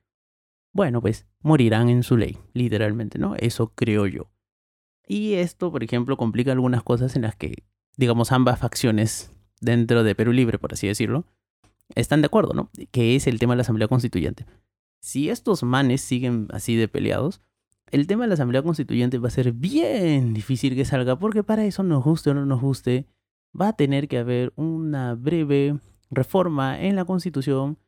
bueno, 0.72 1.00
pues 1.00 1.26
morirán 1.40 1.88
en 1.88 2.02
su 2.02 2.16
ley, 2.16 2.38
literalmente, 2.52 3.18
¿no? 3.18 3.34
Eso 3.36 3.72
creo 3.74 4.06
yo. 4.06 4.30
Y 5.06 5.34
esto, 5.34 5.72
por 5.72 5.82
ejemplo, 5.82 6.16
complica 6.16 6.52
algunas 6.52 6.82
cosas 6.82 7.16
en 7.16 7.22
las 7.22 7.34
que, 7.34 7.64
digamos, 7.96 8.30
ambas 8.32 8.58
facciones 8.58 9.32
dentro 9.60 10.04
de 10.04 10.14
Perú 10.14 10.32
Libre, 10.32 10.58
por 10.58 10.72
así 10.72 10.86
decirlo, 10.86 11.24
están 11.94 12.22
de 12.22 12.26
acuerdo, 12.26 12.54
¿no? 12.54 12.70
Que 12.92 13.16
es 13.16 13.26
el 13.26 13.38
tema 13.38 13.54
de 13.54 13.58
la 13.58 13.62
Asamblea 13.62 13.88
Constituyente. 13.88 14.46
Si 15.00 15.30
estos 15.30 15.62
manes 15.62 16.00
siguen 16.00 16.46
así 16.50 16.76
de 16.76 16.86
peleados, 16.86 17.40
el 17.90 18.06
tema 18.06 18.24
de 18.24 18.28
la 18.28 18.34
Asamblea 18.34 18.62
Constituyente 18.62 19.18
va 19.18 19.28
a 19.28 19.32
ser 19.32 19.52
bien 19.52 20.32
difícil 20.32 20.76
que 20.76 20.84
salga, 20.84 21.18
porque 21.18 21.42
para 21.42 21.64
eso, 21.64 21.82
nos 21.82 22.04
guste 22.04 22.30
o 22.30 22.34
no 22.34 22.46
nos 22.46 22.60
guste, 22.60 23.06
va 23.58 23.68
a 23.68 23.76
tener 23.76 24.06
que 24.06 24.18
haber 24.18 24.52
una 24.54 25.14
breve 25.14 25.80
reforma 26.10 26.80
en 26.80 26.96
la 26.96 27.04
Constitución 27.04 27.78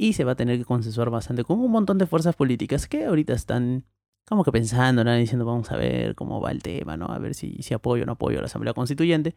y 0.00 0.14
se 0.14 0.24
va 0.24 0.32
a 0.32 0.34
tener 0.34 0.56
que 0.56 0.64
consensuar 0.64 1.10
bastante 1.10 1.44
con 1.44 1.60
un 1.60 1.70
montón 1.70 1.98
de 1.98 2.06
fuerzas 2.06 2.34
políticas 2.34 2.88
que 2.88 3.04
ahorita 3.04 3.34
están 3.34 3.84
como 4.26 4.44
que 4.44 4.50
pensando, 4.50 5.04
¿no? 5.04 5.14
diciendo 5.14 5.44
vamos 5.44 5.70
a 5.70 5.76
ver 5.76 6.14
cómo 6.14 6.40
va 6.40 6.52
el 6.52 6.62
tema, 6.62 6.96
¿no? 6.96 7.04
A 7.06 7.18
ver 7.18 7.34
si, 7.34 7.62
si 7.62 7.74
apoyo 7.74 8.04
o 8.04 8.06
no 8.06 8.12
apoyo 8.12 8.38
a 8.38 8.40
la 8.40 8.46
Asamblea 8.46 8.72
Constituyente. 8.72 9.36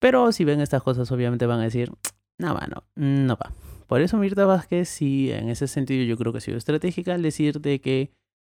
Pero 0.00 0.32
si 0.32 0.42
ven 0.42 0.60
estas 0.60 0.82
cosas, 0.82 1.12
obviamente 1.12 1.46
van 1.46 1.60
a 1.60 1.62
decir, 1.62 1.92
no, 2.38 2.58
no, 2.58 2.82
no 2.96 3.36
va. 3.36 3.52
Por 3.86 4.00
eso 4.00 4.18
Mirta 4.18 4.46
Vázquez, 4.46 4.88
sí, 4.88 5.30
en 5.30 5.48
ese 5.48 5.68
sentido 5.68 6.02
yo 6.04 6.16
creo 6.16 6.32
que 6.32 6.38
ha 6.38 6.40
sido 6.40 6.58
estratégica 6.58 7.16
decirte 7.16 7.80
que 7.80 8.10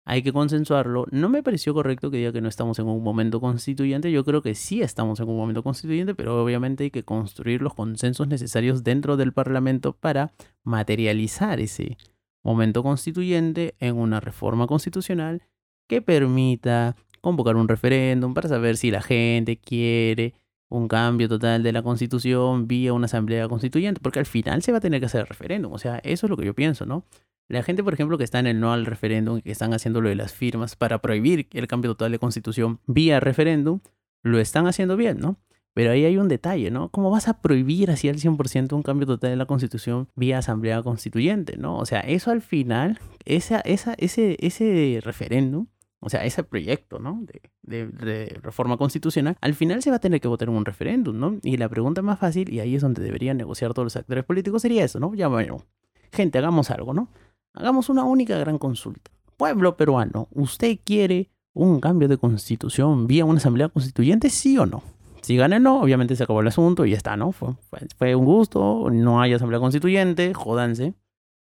hay 0.05 0.23
que 0.23 0.33
consensuarlo. 0.33 1.07
No 1.11 1.29
me 1.29 1.43
pareció 1.43 1.75
correcto 1.75 2.11
que 2.11 2.19
diga 2.19 2.33
que 2.33 2.41
no 2.41 2.49
estamos 2.49 2.79
en 2.79 2.87
un 2.87 3.03
momento 3.03 3.41
constituyente. 3.41 4.11
Yo 4.11 4.25
creo 4.25 4.43
que 4.43 4.55
sí 4.55 4.83
estamos 4.83 5.21
en 5.21 5.29
un 5.29 5.37
momento 5.37 5.62
constituyente, 5.62 6.15
pero 6.15 6.43
obviamente 6.43 6.85
hay 6.85 6.91
que 6.91 7.05
construir 7.05 7.62
los 7.62 7.75
consensos 7.75 8.27
necesarios 8.29 8.83
dentro 8.83 9.17
del 9.17 9.33
Parlamento 9.33 9.93
para 9.93 10.33
materializar 10.65 11.61
ese 11.61 11.97
momento 12.43 12.83
constituyente 12.83 13.75
en 13.79 13.97
una 13.97 14.19
reforma 14.19 14.67
constitucional 14.67 15.43
que 15.88 16.03
permita 16.03 16.97
convocar 17.21 17.55
un 17.57 17.69
referéndum 17.69 18.35
para 18.35 18.49
saber 18.49 18.77
si 18.77 18.91
la 18.91 19.01
gente 19.03 19.57
quiere 19.57 20.35
un 20.73 20.89
cambio 20.89 21.29
total 21.29 21.63
de 21.63 21.73
la 21.73 21.83
constitución 21.83 22.67
vía 22.67 22.93
una 22.93 23.05
asamblea 23.05 23.47
constituyente, 23.49 24.01
porque 24.01 24.19
al 24.19 24.27
final 24.27 24.63
se 24.63 24.73
va 24.73 24.79
a 24.79 24.81
tener 24.81 25.01
que 25.01 25.07
hacer 25.07 25.27
referéndum. 25.29 25.73
O 25.73 25.79
sea, 25.79 25.99
eso 25.99 26.27
es 26.27 26.31
lo 26.31 26.37
que 26.37 26.47
yo 26.47 26.55
pienso, 26.55 26.87
¿no? 26.87 27.05
La 27.49 27.63
gente, 27.63 27.85
por 27.85 27.93
ejemplo, 27.93 28.17
que 28.17 28.25
está 28.25 28.39
en 28.39 28.47
el 28.47 28.59
no 28.59 28.73
al 28.73 28.87
referéndum 28.87 29.39
y 29.39 29.43
que 29.43 29.51
están 29.51 29.75
haciendo 29.75 30.01
lo 30.01 30.09
de 30.09 30.15
las 30.15 30.33
firmas 30.33 30.75
para 30.75 31.03
prohibir 31.03 31.49
el 31.53 31.67
cambio 31.67 31.91
total 31.91 32.13
de 32.13 32.19
constitución 32.19 32.81
vía 32.87 33.21
referéndum, 33.21 33.81
lo 34.23 34.39
están 34.39 34.67
haciendo 34.67 34.97
bien, 34.97 35.19
¿no? 35.19 35.37
Pero 35.75 35.91
ahí 35.91 36.05
hay 36.05 36.17
un 36.17 36.29
detalle, 36.29 36.71
¿no? 36.71 36.89
¿Cómo 36.91 37.11
vas 37.11 37.29
a 37.29 37.43
prohibir 37.43 37.91
así 37.91 38.09
al 38.09 38.17
100% 38.17 38.73
un 38.73 38.83
cambio 38.83 39.07
total 39.07 39.31
de 39.31 39.37
la 39.37 39.47
constitución 39.47 40.09
vía 40.15 40.39
asamblea 40.39 40.83
constituyente, 40.83 41.57
¿no? 41.59 41.77
O 41.77 41.85
sea, 41.85 42.01
eso 42.01 42.31
al 42.31 42.41
final, 42.41 42.99
esa, 43.27 43.61
esa, 43.61 43.95
ese, 43.99 44.37
ese 44.41 45.01
referéndum, 45.03 45.67
o 46.05 46.11
sea, 46.11 46.25
ese 46.25 46.43
proyecto, 46.43 46.99
¿no? 46.99 47.25
De, 47.62 48.41
reforma 48.43 48.77
constitucional, 48.77 49.37
al 49.41 49.55
final 49.55 49.83
se 49.83 49.91
va 49.91 49.97
a 49.97 50.01
tener 50.01 50.21
que 50.21 50.27
votar 50.27 50.49
en 50.49 50.57
un 50.57 50.65
referéndum, 50.65 51.17
¿no? 51.17 51.38
Y 51.45 51.57
la 51.59 51.69
pregunta 51.69 52.03
más 52.03 52.19
fácil, 52.19 52.53
y 52.53 52.59
ahí 52.59 52.75
es 52.75 52.83
donde 52.83 53.03
deberían 53.03 53.37
negociar 53.37 53.73
todos 53.73 53.87
los 53.87 53.97
actores 53.97 54.25
políticos, 54.25 54.62
sería 54.62 54.85
eso, 54.85 54.99
¿no? 54.99 55.15
Ya 55.15 55.29
bueno, 55.29 55.62
gente, 56.11 56.38
hagamos 56.38 56.71
algo, 56.71 56.93
¿no? 56.93 57.09
Hagamos 57.55 57.88
una 57.88 58.03
única 58.03 58.37
gran 58.37 58.59
consulta. 58.59 59.12
Pueblo 59.37 59.77
peruano, 59.77 60.27
¿usted 60.33 60.81
quiere 60.85 61.31
un 61.55 61.81
cambio 61.81 62.09
de 62.09 62.19
constitución 62.19 63.07
vía 63.07 63.25
una 63.25 63.38
asamblea 63.38 63.69
constituyente, 63.69 64.29
sí 64.29 64.59
o 64.59 64.67
no? 64.67 64.83
Si 65.21 65.37
gana 65.37 65.61
no, 65.61 65.81
obviamente 65.81 66.17
se 66.17 66.25
acabó 66.25 66.41
el 66.41 66.49
asunto 66.49 66.85
y 66.85 66.91
ya 66.91 66.97
está, 66.97 67.17
¿no? 67.17 67.31
Fue, 67.31 67.51
fue, 67.97 68.17
un 68.17 68.25
gusto, 68.25 68.91
no 68.91 69.21
hay 69.21 69.35
asamblea 69.35 69.61
constituyente, 69.61 70.35
jodanse, 70.35 70.95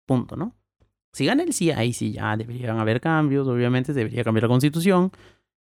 punto, 0.07 0.35
¿no? 0.35 0.55
Si 1.17 1.25
gana 1.25 1.43
el 1.43 1.53
sí, 1.53 1.71
ahí 1.71 1.93
sí 1.93 2.13
ya 2.13 2.37
deberían 2.37 2.79
haber 2.79 3.01
cambios, 3.01 3.47
obviamente 3.47 3.93
debería 3.93 4.23
cambiar 4.23 4.43
la 4.43 4.49
constitución, 4.49 5.11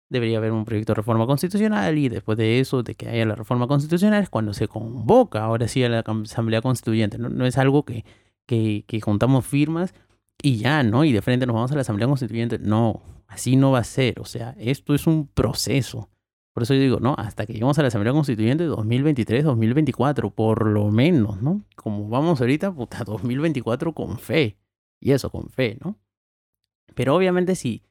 debería 0.09 0.37
haber 0.37 0.51
un 0.51 0.65
proyecto 0.65 0.93
de 0.93 0.97
reforma 0.97 1.25
constitucional 1.25 1.97
y 1.97 2.09
después 2.09 2.37
de 2.37 2.59
eso, 2.59 2.83
de 2.83 2.95
que 2.95 3.09
haya 3.09 3.25
la 3.25 3.35
reforma 3.35 3.67
constitucional, 3.67 4.23
es 4.23 4.29
cuando 4.29 4.53
se 4.53 4.67
convoca 4.67 5.43
ahora 5.43 5.67
sí 5.67 5.83
a 5.83 5.89
la 5.89 5.99
asamblea 5.99 6.61
constituyente, 6.61 7.17
no, 7.17 7.29
no 7.29 7.45
es 7.45 7.57
algo 7.57 7.83
que, 7.83 8.05
que, 8.45 8.83
que 8.87 9.01
juntamos 9.01 9.45
firmas 9.45 9.93
y 10.41 10.57
ya, 10.57 10.83
¿no? 10.83 11.03
Y 11.03 11.13
de 11.13 11.21
frente 11.21 11.45
nos 11.45 11.55
vamos 11.55 11.71
a 11.71 11.75
la 11.75 11.81
Asamblea 11.81 12.07
Constituyente. 12.07 12.59
No, 12.59 13.01
así 13.27 13.55
no 13.55 13.71
va 13.71 13.79
a 13.79 13.83
ser. 13.83 14.19
O 14.19 14.25
sea, 14.25 14.55
esto 14.59 14.93
es 14.93 15.07
un 15.07 15.27
proceso. 15.27 16.09
Por 16.53 16.63
eso 16.63 16.73
yo 16.73 16.81
digo, 16.81 16.99
no, 16.99 17.15
hasta 17.17 17.45
que 17.45 17.53
lleguemos 17.53 17.77
a 17.77 17.81
la 17.83 17.89
Asamblea 17.89 18.13
Constituyente 18.13 18.63
2023, 18.65 19.43
2024, 19.43 20.31
por 20.31 20.67
lo 20.67 20.91
menos, 20.91 21.41
¿no? 21.41 21.61
Como 21.75 22.09
vamos 22.09 22.41
ahorita, 22.41 22.73
puta, 22.73 23.03
2024 23.03 23.93
con 23.93 24.17
fe. 24.17 24.57
Y 24.99 25.11
eso, 25.11 25.29
con 25.29 25.49
fe, 25.49 25.77
¿no? 25.83 25.97
Pero 26.95 27.15
obviamente 27.15 27.55
si, 27.55 27.83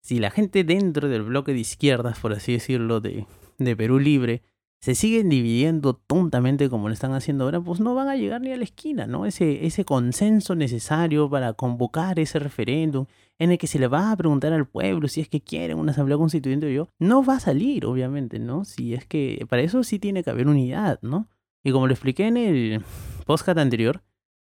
si 0.00 0.18
la 0.18 0.30
gente 0.30 0.64
dentro 0.64 1.08
del 1.08 1.22
bloque 1.22 1.52
de 1.52 1.60
izquierdas, 1.60 2.18
por 2.20 2.32
así 2.32 2.52
decirlo, 2.52 3.00
de, 3.00 3.26
de 3.58 3.76
Perú 3.76 3.98
Libre, 3.98 4.42
se 4.82 4.96
siguen 4.96 5.28
dividiendo 5.28 5.94
tontamente 5.94 6.68
como 6.68 6.88
lo 6.88 6.94
están 6.94 7.12
haciendo 7.14 7.44
ahora, 7.44 7.60
pues 7.60 7.78
no 7.78 7.94
van 7.94 8.08
a 8.08 8.16
llegar 8.16 8.40
ni 8.40 8.50
a 8.50 8.56
la 8.56 8.64
esquina, 8.64 9.06
¿no? 9.06 9.26
Ese, 9.26 9.64
ese 9.64 9.84
consenso 9.84 10.56
necesario 10.56 11.30
para 11.30 11.52
convocar 11.52 12.18
ese 12.18 12.40
referéndum 12.40 13.06
en 13.38 13.52
el 13.52 13.58
que 13.58 13.68
se 13.68 13.78
le 13.78 13.86
va 13.86 14.10
a 14.10 14.16
preguntar 14.16 14.52
al 14.52 14.66
pueblo 14.66 15.06
si 15.06 15.20
es 15.20 15.28
que 15.28 15.40
quieren 15.40 15.78
una 15.78 15.92
asamblea 15.92 16.18
constituyente 16.18 16.66
o 16.66 16.70
yo, 16.70 16.88
no 16.98 17.24
va 17.24 17.36
a 17.36 17.40
salir, 17.40 17.86
obviamente, 17.86 18.40
¿no? 18.40 18.64
Si 18.64 18.92
es 18.92 19.06
que 19.06 19.46
para 19.48 19.62
eso 19.62 19.84
sí 19.84 20.00
tiene 20.00 20.24
que 20.24 20.30
haber 20.30 20.48
unidad, 20.48 20.98
¿no? 21.00 21.28
Y 21.62 21.70
como 21.70 21.86
lo 21.86 21.92
expliqué 21.92 22.26
en 22.26 22.36
el 22.36 22.84
podcast 23.24 23.58
anterior, 23.58 24.02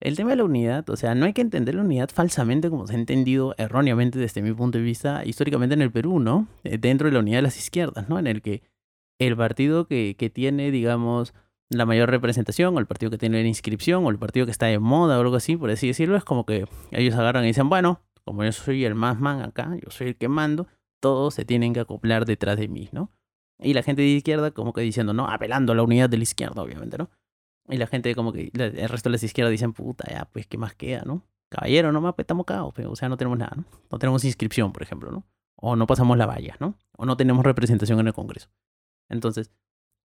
el 0.01 0.15
tema 0.15 0.31
de 0.31 0.35
la 0.37 0.43
unidad, 0.43 0.89
o 0.89 0.95
sea, 0.95 1.15
no 1.15 1.25
hay 1.25 1.33
que 1.33 1.41
entender 1.41 1.75
la 1.75 1.81
unidad 1.81 2.09
falsamente 2.13 2.69
como 2.69 2.85
se 2.87 2.93
ha 2.95 2.99
entendido 2.99 3.55
erróneamente 3.57 4.19
desde 4.19 4.41
mi 4.41 4.53
punto 4.53 4.77
de 4.77 4.83
vista 4.83 5.25
históricamente 5.25 5.73
en 5.73 5.81
el 5.81 5.91
Perú, 5.91 6.19
¿no? 6.19 6.47
Eh, 6.63 6.77
dentro 6.77 7.07
de 7.07 7.13
la 7.13 7.19
unidad 7.19 7.37
de 7.37 7.43
las 7.43 7.57
izquierdas, 7.57 8.09
¿no? 8.09 8.19
En 8.19 8.27
el 8.27 8.41
que 8.41 8.61
el 9.19 9.37
partido 9.37 9.87
que, 9.87 10.15
que 10.17 10.29
tiene, 10.29 10.71
digamos, 10.71 11.33
la 11.69 11.85
mayor 11.85 12.09
representación, 12.09 12.75
o 12.75 12.79
el 12.79 12.85
partido 12.85 13.09
que 13.09 13.17
tiene 13.17 13.41
la 13.41 13.47
inscripción, 13.47 14.05
o 14.05 14.09
el 14.09 14.19
partido 14.19 14.45
que 14.45 14.51
está 14.51 14.67
de 14.67 14.79
moda, 14.79 15.17
o 15.17 15.21
algo 15.21 15.35
así, 15.35 15.57
por 15.57 15.69
así 15.69 15.87
decirlo, 15.87 16.17
es 16.17 16.23
como 16.23 16.45
que 16.45 16.67
ellos 16.91 17.15
agarran 17.15 17.43
y 17.43 17.47
dicen, 17.47 17.69
bueno, 17.69 18.01
como 18.23 18.43
yo 18.43 18.51
soy 18.51 18.85
el 18.85 18.95
más 18.95 19.19
man 19.19 19.41
acá, 19.41 19.75
yo 19.83 19.89
soy 19.89 20.07
el 20.07 20.15
que 20.17 20.27
mando, 20.27 20.67
todos 20.99 21.33
se 21.33 21.45
tienen 21.45 21.73
que 21.73 21.79
acoplar 21.79 22.25
detrás 22.25 22.57
de 22.57 22.67
mí, 22.67 22.89
¿no? 22.91 23.11
Y 23.59 23.73
la 23.73 23.83
gente 23.83 24.01
de 24.01 24.09
izquierda 24.09 24.51
como 24.51 24.73
que 24.73 24.81
diciendo, 24.81 25.13
no, 25.13 25.27
apelando 25.27 25.71
a 25.71 25.75
la 25.75 25.83
unidad 25.83 26.09
de 26.09 26.17
la 26.17 26.23
izquierda, 26.23 26.61
obviamente, 26.61 26.97
¿no? 26.97 27.09
Y 27.67 27.77
la 27.77 27.87
gente 27.87 28.13
como 28.15 28.31
que, 28.31 28.51
el 28.53 28.89
resto 28.89 29.09
de 29.09 29.13
las 29.13 29.23
izquierdas 29.23 29.51
dicen, 29.51 29.73
puta, 29.73 30.05
ya, 30.09 30.25
pues, 30.25 30.47
¿qué 30.47 30.57
más 30.57 30.75
queda, 30.75 31.03
no? 31.05 31.23
Caballero, 31.49 31.91
nomás, 31.91 32.13
pues 32.15 32.23
estamos 32.23 32.45
cagados, 32.45 32.73
pero, 32.75 32.91
o 32.91 32.95
sea, 32.95 33.09
no 33.09 33.17
tenemos 33.17 33.37
nada, 33.37 33.53
¿no? 33.55 33.65
No 33.91 33.99
tenemos 33.99 34.23
inscripción, 34.23 34.71
por 34.71 34.83
ejemplo, 34.83 35.11
¿no? 35.11 35.25
O 35.55 35.75
no 35.75 35.87
pasamos 35.87 36.17
la 36.17 36.25
valla, 36.25 36.55
¿no? 36.59 36.75
O 36.97 37.05
no 37.05 37.17
tenemos 37.17 37.43
representación 37.45 37.99
en 37.99 38.07
el 38.07 38.13
Congreso. 38.13 38.49
Entonces, 39.09 39.51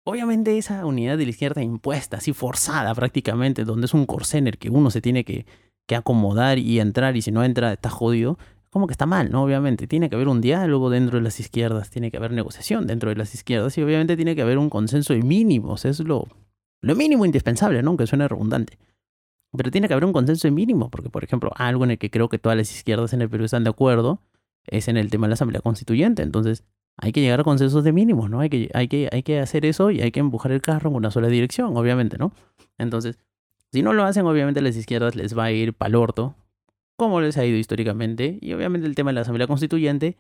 Obviamente 0.09 0.57
esa 0.57 0.87
unidad 0.87 1.19
de 1.19 1.25
la 1.25 1.31
izquierda 1.31 1.65
impuesta, 1.65 2.19
así 2.19 2.33
forzada 2.33 2.95
prácticamente, 2.95 3.65
donde 3.65 3.87
es 3.87 3.93
un 3.93 4.07
corsé 4.07 4.41
que 4.53 4.71
uno 4.71 4.93
se 4.93 5.01
tiene 5.01 5.25
que, 5.25 5.47
que 5.89 5.97
acomodar 5.97 6.59
y 6.59 6.79
entrar 6.79 7.17
y 7.17 7.23
si 7.23 7.33
no 7.33 7.43
entra 7.43 7.73
está 7.73 7.91
jodido, 7.91 8.39
como 8.71 8.87
que 8.87 8.93
está 8.93 9.07
mal, 9.07 9.33
¿no? 9.33 9.43
Obviamente, 9.43 9.89
tiene 9.89 10.09
que 10.09 10.15
haber 10.15 10.29
un 10.29 10.41
diálogo 10.41 10.91
dentro 10.91 11.19
de 11.19 11.25
las 11.25 11.41
izquierdas, 11.41 11.91
tiene 11.91 12.13
que 12.13 12.19
haber 12.19 12.31
negociación 12.31 12.87
dentro 12.87 13.11
de 13.11 13.17
las 13.17 13.35
izquierdas 13.35 13.77
y 13.79 13.83
obviamente 13.83 14.15
tiene 14.15 14.37
que 14.37 14.43
haber 14.43 14.59
un 14.59 14.71
consenso 14.71 15.13
de 15.13 15.23
mínimos, 15.23 15.85
es 15.85 15.99
lo, 15.99 16.29
lo 16.81 16.95
mínimo 16.95 17.25
indispensable, 17.25 17.83
¿no? 17.83 17.91
Aunque 17.91 18.07
suene 18.07 18.29
redundante. 18.29 18.79
Pero 19.57 19.71
tiene 19.71 19.89
que 19.89 19.95
haber 19.95 20.05
un 20.05 20.12
consenso 20.12 20.51
mínimo, 20.51 20.91
porque 20.91 21.11
por 21.11 21.25
ejemplo, 21.25 21.51
algo 21.57 21.85
en 21.85 21.93
el 21.93 21.99
que 21.99 22.11
creo 22.11 22.29
que 22.29 22.39
todas 22.39 22.57
las 22.57 22.71
izquierdas 22.71 23.12
en 23.12 23.23
el 23.23 23.31
Perú 23.31 23.45
están 23.45 23.65
de 23.65 23.71
acuerdo 23.71 24.21
es 24.67 24.89
en 24.89 24.97
el 24.97 25.11
tema 25.11 25.27
de 25.27 25.31
la 25.31 25.35
Asamblea 25.35 25.61
Constituyente. 25.61 26.23
Entonces, 26.23 26.65
hay 26.99 27.12
que 27.12 27.21
llegar 27.21 27.41
a 27.41 27.45
consensos 27.45 27.85
de 27.85 27.93
mínimos, 27.93 28.31
¿no? 28.31 28.41
Hay 28.41 28.51
que, 28.51 28.71
hay, 28.75 28.89
que, 28.89 29.09
hay 29.12 29.23
que 29.23 29.39
hacer 29.39 29.65
eso 29.65 29.91
y 29.91 30.01
hay 30.01 30.11
que 30.11 30.21
empujar 30.21 30.53
el 30.53 30.62
carro 30.62 30.91
en 30.91 30.97
una 30.97 31.11
sola 31.11 31.29
dirección, 31.29 31.77
obviamente, 31.77 32.19
¿no? 32.19 32.33
Entonces, 32.79 33.19
si 33.73 33.83
no 33.83 33.93
lo 33.93 34.05
hacen, 34.05 34.27
obviamente 34.27 34.61
las 34.61 34.77
izquierdas 34.77 35.15
les 35.15 35.37
va 35.37 35.45
a 35.45 35.53
ir 35.53 35.75
pal 35.75 35.95
orto, 35.95 36.35
como 36.97 37.21
les 37.21 37.37
ha 37.37 37.45
ido 37.45 37.59
históricamente. 37.59 38.39
Y 38.41 38.53
obviamente 38.55 38.87
el 38.87 38.95
tema 38.95 39.11
de 39.11 39.15
la 39.15 39.21
Asamblea 39.23 39.47
Constituyente, 39.47 40.17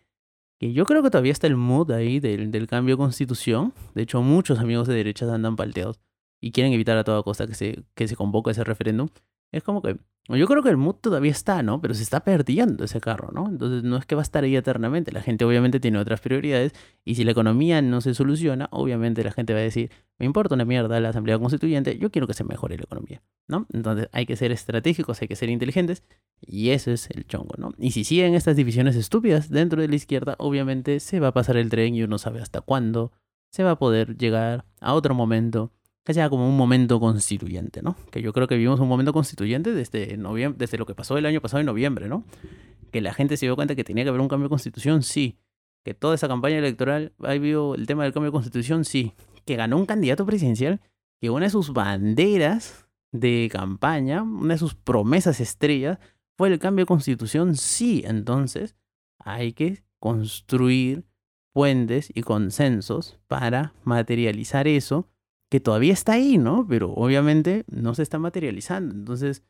que 0.58 0.72
yo 0.72 0.84
creo 0.84 1.02
que 1.02 1.10
todavía 1.10 1.32
está 1.32 1.46
el 1.46 1.56
mood 1.56 1.90
ahí 1.90 2.20
del, 2.20 2.50
del 2.50 2.66
cambio 2.66 2.96
de 2.96 2.98
constitución. 2.98 3.72
De 3.94 4.02
hecho, 4.02 4.22
muchos 4.22 4.58
amigos 4.58 4.86
de 4.86 4.94
derechas 4.94 5.30
andan 5.30 5.56
palteados 5.56 6.00
y 6.40 6.52
quieren 6.52 6.72
evitar 6.72 6.96
a 6.96 7.04
toda 7.04 7.22
costa 7.22 7.46
que 7.46 7.54
se, 7.54 7.84
que 7.94 8.08
se 8.08 8.16
convoque 8.16 8.50
ese 8.50 8.64
referéndum. 8.64 9.08
Es 9.52 9.62
como 9.62 9.82
que 9.82 9.98
yo 10.28 10.46
creo 10.48 10.62
que 10.62 10.70
el 10.70 10.76
mood 10.76 10.96
todavía 10.96 11.30
está, 11.30 11.62
¿no? 11.62 11.80
Pero 11.80 11.94
se 11.94 12.02
está 12.02 12.24
perdiendo 12.24 12.84
ese 12.84 13.00
carro, 13.00 13.30
¿no? 13.32 13.48
Entonces 13.48 13.84
no 13.84 13.96
es 13.96 14.06
que 14.06 14.16
va 14.16 14.22
a 14.22 14.24
estar 14.24 14.42
ahí 14.42 14.56
eternamente. 14.56 15.12
La 15.12 15.22
gente 15.22 15.44
obviamente 15.44 15.78
tiene 15.78 15.98
otras 15.98 16.20
prioridades 16.20 16.72
y 17.04 17.14
si 17.14 17.22
la 17.22 17.30
economía 17.30 17.80
no 17.80 18.00
se 18.00 18.12
soluciona, 18.12 18.68
obviamente 18.72 19.22
la 19.22 19.30
gente 19.30 19.52
va 19.52 19.60
a 19.60 19.62
decir, 19.62 19.90
me 20.18 20.26
importa 20.26 20.56
una 20.56 20.64
mierda 20.64 20.98
la 20.98 21.10
Asamblea 21.10 21.38
Constituyente, 21.38 21.96
yo 21.98 22.10
quiero 22.10 22.26
que 22.26 22.34
se 22.34 22.42
mejore 22.42 22.76
la 22.76 22.84
economía, 22.84 23.22
¿no? 23.46 23.66
Entonces 23.72 24.08
hay 24.12 24.26
que 24.26 24.34
ser 24.34 24.50
estratégicos, 24.50 25.22
hay 25.22 25.28
que 25.28 25.36
ser 25.36 25.48
inteligentes 25.48 26.02
y 26.40 26.70
eso 26.70 26.90
es 26.90 27.08
el 27.10 27.26
chongo, 27.26 27.54
¿no? 27.56 27.72
Y 27.78 27.92
si 27.92 28.02
siguen 28.02 28.34
estas 28.34 28.56
divisiones 28.56 28.96
estúpidas 28.96 29.48
dentro 29.48 29.80
de 29.80 29.88
la 29.88 29.94
izquierda, 29.94 30.34
obviamente 30.38 30.98
se 30.98 31.20
va 31.20 31.28
a 31.28 31.34
pasar 31.34 31.56
el 31.56 31.70
tren 31.70 31.94
y 31.94 32.02
uno 32.02 32.18
sabe 32.18 32.40
hasta 32.40 32.60
cuándo 32.62 33.12
se 33.50 33.62
va 33.62 33.72
a 33.72 33.78
poder 33.78 34.16
llegar 34.16 34.64
a 34.80 34.94
otro 34.94 35.14
momento 35.14 35.72
que 36.06 36.14
sea 36.14 36.30
como 36.30 36.48
un 36.48 36.56
momento 36.56 37.00
constituyente, 37.00 37.82
¿no? 37.82 37.96
Que 38.12 38.22
yo 38.22 38.32
creo 38.32 38.46
que 38.46 38.54
vivimos 38.54 38.78
un 38.78 38.86
momento 38.86 39.12
constituyente 39.12 39.74
desde, 39.74 40.16
noviembre, 40.16 40.56
desde 40.56 40.78
lo 40.78 40.86
que 40.86 40.94
pasó 40.94 41.18
el 41.18 41.26
año 41.26 41.40
pasado 41.40 41.58
en 41.58 41.66
noviembre, 41.66 42.08
¿no? 42.08 42.22
Que 42.92 43.00
la 43.00 43.12
gente 43.12 43.36
se 43.36 43.46
dio 43.46 43.56
cuenta 43.56 43.74
que 43.74 43.82
tenía 43.82 44.04
que 44.04 44.10
haber 44.10 44.20
un 44.20 44.28
cambio 44.28 44.44
de 44.44 44.50
constitución, 44.50 45.02
sí. 45.02 45.36
Que 45.84 45.94
toda 45.94 46.14
esa 46.14 46.28
campaña 46.28 46.58
electoral 46.58 47.12
ha 47.24 47.32
habido 47.32 47.74
el 47.74 47.88
tema 47.88 48.04
del 48.04 48.12
cambio 48.12 48.30
de 48.30 48.34
constitución, 48.34 48.84
sí. 48.84 49.14
Que 49.44 49.56
ganó 49.56 49.78
un 49.78 49.84
candidato 49.84 50.24
presidencial 50.24 50.80
que 51.20 51.28
una 51.28 51.46
de 51.46 51.50
sus 51.50 51.72
banderas 51.72 52.86
de 53.10 53.48
campaña, 53.50 54.22
una 54.22 54.54
de 54.54 54.58
sus 54.58 54.76
promesas 54.76 55.40
estrellas, 55.40 55.98
fue 56.38 56.52
el 56.52 56.60
cambio 56.60 56.84
de 56.84 56.86
constitución, 56.86 57.56
sí. 57.56 58.04
Entonces, 58.06 58.76
hay 59.18 59.54
que 59.54 59.82
construir 59.98 61.04
puentes 61.52 62.12
y 62.14 62.22
consensos 62.22 63.18
para 63.26 63.74
materializar 63.82 64.68
eso 64.68 65.08
que 65.48 65.60
todavía 65.60 65.92
está 65.92 66.12
ahí, 66.12 66.38
¿no? 66.38 66.66
Pero 66.68 66.92
obviamente 66.92 67.64
no 67.68 67.94
se 67.94 68.02
está 68.02 68.18
materializando. 68.18 68.94
Entonces, 68.94 69.42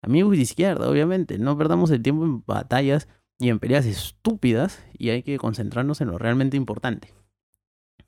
amigos 0.00 0.32
de 0.32 0.42
izquierda, 0.42 0.88
obviamente, 0.88 1.38
no 1.38 1.56
perdamos 1.56 1.90
el 1.90 2.02
tiempo 2.02 2.24
en 2.24 2.44
batallas 2.46 3.08
y 3.38 3.48
en 3.48 3.58
peleas 3.58 3.86
estúpidas 3.86 4.84
y 4.96 5.10
hay 5.10 5.22
que 5.22 5.38
concentrarnos 5.38 6.00
en 6.00 6.08
lo 6.08 6.18
realmente 6.18 6.56
importante. 6.56 7.12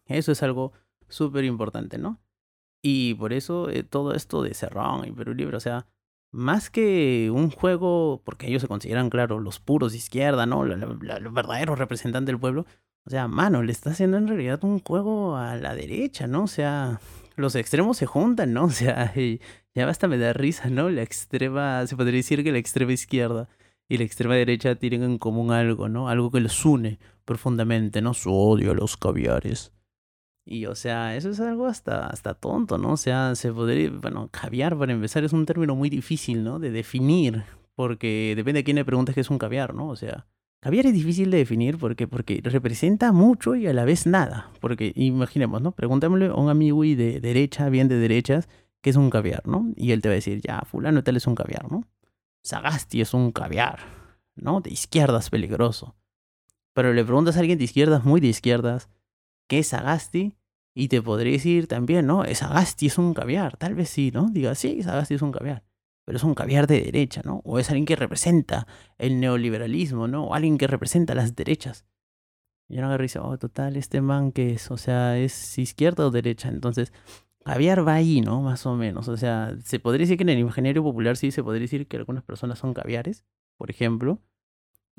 Eso 0.07 0.33
es 0.33 0.42
algo 0.42 0.72
súper 1.09 1.44
importante, 1.44 1.98
¿no? 1.98 2.20
Y 2.83 3.14
por 3.14 3.33
eso 3.33 3.70
eh, 3.70 3.83
todo 3.83 4.14
esto 4.14 4.42
de 4.42 4.54
Cerrón 4.54 5.09
y 5.09 5.12
Perú 5.12 5.35
Libre, 5.35 5.57
o 5.57 5.61
sea, 5.61 5.87
más 6.30 6.68
que 6.68 7.30
un 7.33 7.50
juego, 7.50 8.20
porque 8.24 8.48
ellos 8.48 8.61
se 8.61 8.68
consideran, 8.68 9.09
claro, 9.09 9.38
los 9.38 9.61
puros 9.61 9.92
de 9.92 9.98
izquierda, 9.98 10.46
¿no? 10.46 10.64
Los 10.64 11.33
verdaderos 11.33 11.78
representantes 11.78 12.26
del 12.26 12.40
pueblo. 12.40 12.66
O 13.07 13.11
sea, 13.11 13.28
mano, 13.28 13.62
le 13.62 13.72
está 13.72 13.90
haciendo 13.90 14.16
en 14.16 14.26
realidad 14.26 14.64
un 14.64 14.80
juego 14.80 15.37
a 15.37 15.57
la 15.57 15.74
derecha, 15.74 16.26
¿no? 16.26 16.44
O 16.44 16.48
sea, 16.48 17.00
los 17.37 17.55
extremos 17.55 17.97
se 17.97 18.07
juntan, 18.07 18.53
¿no? 18.53 18.64
O 18.66 18.70
sea, 18.70 19.12
ya 19.75 19.87
basta 19.87 20.09
me 20.09 20.18
da 20.18 20.33
risa, 20.33 20.68
¿no? 20.70 20.88
La 20.90 21.03
extrema, 21.03 21.87
se 21.87 21.97
podría 21.97 22.16
decir 22.16 22.44
que 22.44 22.53
la 22.53 22.59
extrema 22.59 22.92
izquierda 22.92 23.49
y 23.88 23.99
la 23.99 24.05
extrema 24.05 24.35
derecha 24.35 24.77
tienen 24.77 25.03
en 25.03 25.18
común 25.18 25.53
algo, 25.53 25.88
¿no? 25.88 26.09
Algo 26.09 26.31
que 26.31 26.40
los 26.40 26.64
une 26.64 26.99
profundamente, 27.25 28.03
¿no? 28.03 28.14
Su 28.14 28.33
odio 28.35 28.73
a 28.73 28.75
los 28.75 28.97
caviares. 28.97 29.73
Y 30.47 30.66
o 30.66 30.75
sea, 30.75 31.16
eso 31.16 31.31
es 31.31 31.40
algo 31.40 31.66
hasta, 31.66 32.07
hasta 32.07 32.35
tonto, 32.35 32.77
¿no? 32.79 32.92
O 32.92 32.97
sea, 32.97 33.35
se 33.35 33.53
podría, 33.53 33.90
bueno, 33.90 34.29
caviar 34.31 34.79
para 34.79 34.92
empezar 34.92 35.25
es 35.25 35.33
un 35.33 35.47
término 35.47 35.75
muy 35.75 35.88
difícil, 35.88 36.44
¿no? 36.44 36.59
De 36.59 36.70
definir, 36.70 37.44
porque 37.75 38.35
depende 38.37 38.61
de 38.61 38.64
quién 38.64 38.77
le 38.77 38.85
preguntes 38.85 39.14
qué 39.14 39.23
es 39.23 39.31
un 39.31 39.38
caviar, 39.38 39.75
¿no? 39.75 39.88
O 39.88 39.97
sea, 39.97 40.27
Caviar 40.64 40.87
es 40.87 40.94
difícil 40.94 41.31
de 41.31 41.37
definir 41.37 41.77
porque, 41.77 42.09
porque 42.09 42.40
representa 42.42 43.12
mucho 43.12 43.55
y 43.55 43.66
a 43.66 43.74
la 43.74 43.85
vez 43.85 44.07
nada. 44.07 44.50
Porque 44.62 44.94
imaginemos, 44.96 45.61
¿no? 45.61 45.72
Preguntémosle 45.72 46.29
a 46.29 46.35
un 46.37 46.48
amigo 46.48 46.81
de 46.85 47.20
derecha, 47.20 47.68
bien 47.68 47.87
de 47.87 47.98
derechas, 47.98 48.48
qué 48.81 48.88
es 48.88 48.96
un 48.96 49.11
caviar, 49.11 49.46
¿no? 49.46 49.74
Y 49.77 49.92
él 49.92 50.00
te 50.00 50.09
va 50.09 50.14
a 50.14 50.16
decir, 50.16 50.40
ya, 50.40 50.62
fulano 50.62 51.05
tal 51.05 51.18
es 51.18 51.27
un 51.27 51.35
caviar, 51.35 51.70
¿no? 51.70 51.87
Sagasti 52.44 53.03
es 53.03 53.12
un 53.12 53.31
caviar, 53.31 53.81
¿no? 54.37 54.62
De 54.62 54.70
izquierdas 54.70 55.29
peligroso. 55.29 55.96
Pero 56.72 56.94
le 56.94 57.05
preguntas 57.05 57.37
a 57.37 57.40
alguien 57.40 57.59
de 57.59 57.64
izquierdas, 57.64 58.07
muy 58.07 58.22
de 58.22 58.29
izquierdas, 58.29 58.88
¿qué 59.48 59.59
es 59.59 59.66
Sagasti? 59.66 60.35
Y 60.74 60.88
te 60.88 61.03
podría 61.03 61.33
decir 61.33 61.66
también, 61.66 62.07
¿no? 62.07 62.24
Sagasti 62.35 62.87
es 62.87 62.96
un 62.96 63.12
caviar. 63.12 63.59
Tal 63.59 63.74
vez 63.74 63.90
sí, 63.90 64.12
¿no? 64.14 64.31
Diga, 64.31 64.55
sí, 64.55 64.83
Sagasti 64.83 65.12
es 65.12 65.20
un 65.20 65.31
caviar 65.31 65.62
pero 66.05 66.17
es 66.17 66.25
un 66.25 66.35
caviar 66.35 66.67
de 66.67 66.81
derecha, 66.83 67.23
¿no? 67.25 67.40
O 67.45 67.59
es 67.59 67.71
alguien 67.71 67.87
que 67.87 67.97
representa 67.97 68.67
el 68.99 69.21
neoliberalismo, 69.21 70.09
¿no? 70.09 70.25
O 70.25 70.35
alguien 70.35 70.59
que 70.59 70.67
representa 70.67 71.14
las 71.14 71.35
derechas. 71.35 71.87
Y 72.69 72.77
no 72.77 72.97
risa, 72.97 73.23
oh, 73.23 73.38
total, 73.38 73.77
este 73.77 74.01
man 74.01 74.33
que 74.33 74.53
es, 74.55 74.71
o 74.71 74.77
sea, 74.77 75.19
es 75.19 75.59
izquierda 75.59 76.07
o 76.07 76.11
derecha. 76.11 76.49
Entonces, 76.49 76.93
caviar 77.45 77.87
va 77.87 77.95
ahí, 77.95 78.21
¿no? 78.21 78.40
Más 78.40 78.64
o 78.67 78.75
menos. 78.75 79.09
O 79.09 79.17
sea, 79.17 79.57
se 79.62 79.79
podría 79.79 80.05
decir 80.05 80.17
que 80.17 80.23
en 80.23 80.31
el 80.31 80.38
imaginario 80.38 80.83
popular 80.83 81.17
sí 81.17 81.31
se 81.31 81.43
podría 81.43 81.62
decir 81.62 81.87
que 81.87 81.97
algunas 81.97 82.25
personas 82.25 82.59
son 82.59 82.75
caviares, 82.75 83.25
por 83.57 83.71
ejemplo. 83.71 84.21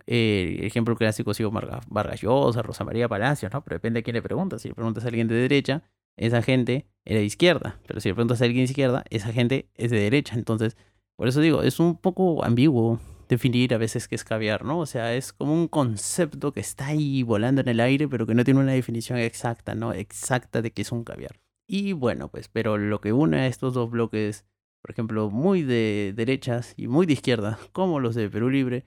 Eh, 0.08 0.60
ejemplo 0.64 0.96
clásico 0.96 1.32
ha 1.32 1.34
sido 1.34 1.52
Vargas 1.52 2.22
Llosa, 2.22 2.62
Rosa 2.62 2.84
María 2.84 3.08
Palacios, 3.08 3.52
¿no? 3.52 3.64
Pero 3.64 3.76
depende 3.78 4.00
de 4.00 4.04
quién 4.04 4.16
le 4.16 4.22
preguntas. 4.22 4.62
Si 4.62 4.68
le 4.68 4.76
preguntas 4.76 5.04
a 5.06 5.08
alguien 5.08 5.28
de 5.28 5.36
derecha, 5.36 5.84
esa 6.18 6.42
gente 6.42 6.88
era 7.04 7.20
de 7.20 7.26
izquierda. 7.26 7.80
Pero 7.88 8.00
si 8.00 8.10
le 8.10 8.16
preguntas 8.16 8.42
a 8.42 8.46
alguien 8.46 8.66
de 8.66 8.72
izquierda, 8.72 9.04
esa 9.10 9.32
gente 9.34 9.70
es 9.74 9.92
de 9.92 10.00
derecha. 10.00 10.36
Entonces, 10.36 10.78
por 11.16 11.28
eso 11.28 11.42
digo, 11.42 11.64
es 11.64 11.80
un 11.80 11.98
poco 11.98 12.44
ambiguo 12.44 13.00
definir 13.30 13.74
a 13.74 13.78
veces 13.78 14.08
qué 14.08 14.16
es 14.16 14.24
caviar, 14.24 14.66
¿no? 14.66 14.80
O 14.80 14.86
sea, 14.86 15.16
es 15.16 15.34
como 15.34 15.54
un 15.54 15.68
concepto 15.68 16.52
que 16.52 16.60
está 16.60 16.88
ahí 16.88 17.24
volando 17.24 17.62
en 17.62 17.70
el 17.70 17.80
aire, 17.80 18.08
pero 18.08 18.26
que 18.28 18.36
no 18.36 18.44
tiene 18.44 18.60
una 18.60 18.74
definición 18.74 19.18
exacta, 19.20 19.76
¿no? 19.76 19.94
Exacta 19.94 20.62
de 20.62 20.72
qué 20.72 20.82
es 20.84 20.92
un 20.92 21.04
caviar. 21.04 21.40
Y 21.68 21.94
bueno, 21.94 22.30
pues, 22.30 22.48
pero 22.48 22.78
lo 22.78 23.02
que 23.02 23.14
une 23.14 23.40
a 23.40 23.48
estos 23.48 23.74
dos 23.74 23.90
bloques, 23.90 24.46
por 24.82 24.92
ejemplo, 24.92 25.30
muy 25.32 25.64
de 25.64 26.14
derechas 26.16 26.74
y 26.78 26.88
muy 26.88 27.06
de 27.06 27.14
izquierda, 27.14 27.58
como 27.72 28.00
los 28.00 28.16
de 28.16 28.30
Perú 28.30 28.50
Libre, 28.50 28.86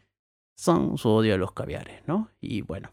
son 0.56 0.98
su 0.98 1.08
odio 1.08 1.34
a 1.34 1.38
los 1.38 1.52
caviares, 1.52 2.02
¿no? 2.06 2.30
Y 2.40 2.62
bueno, 2.62 2.90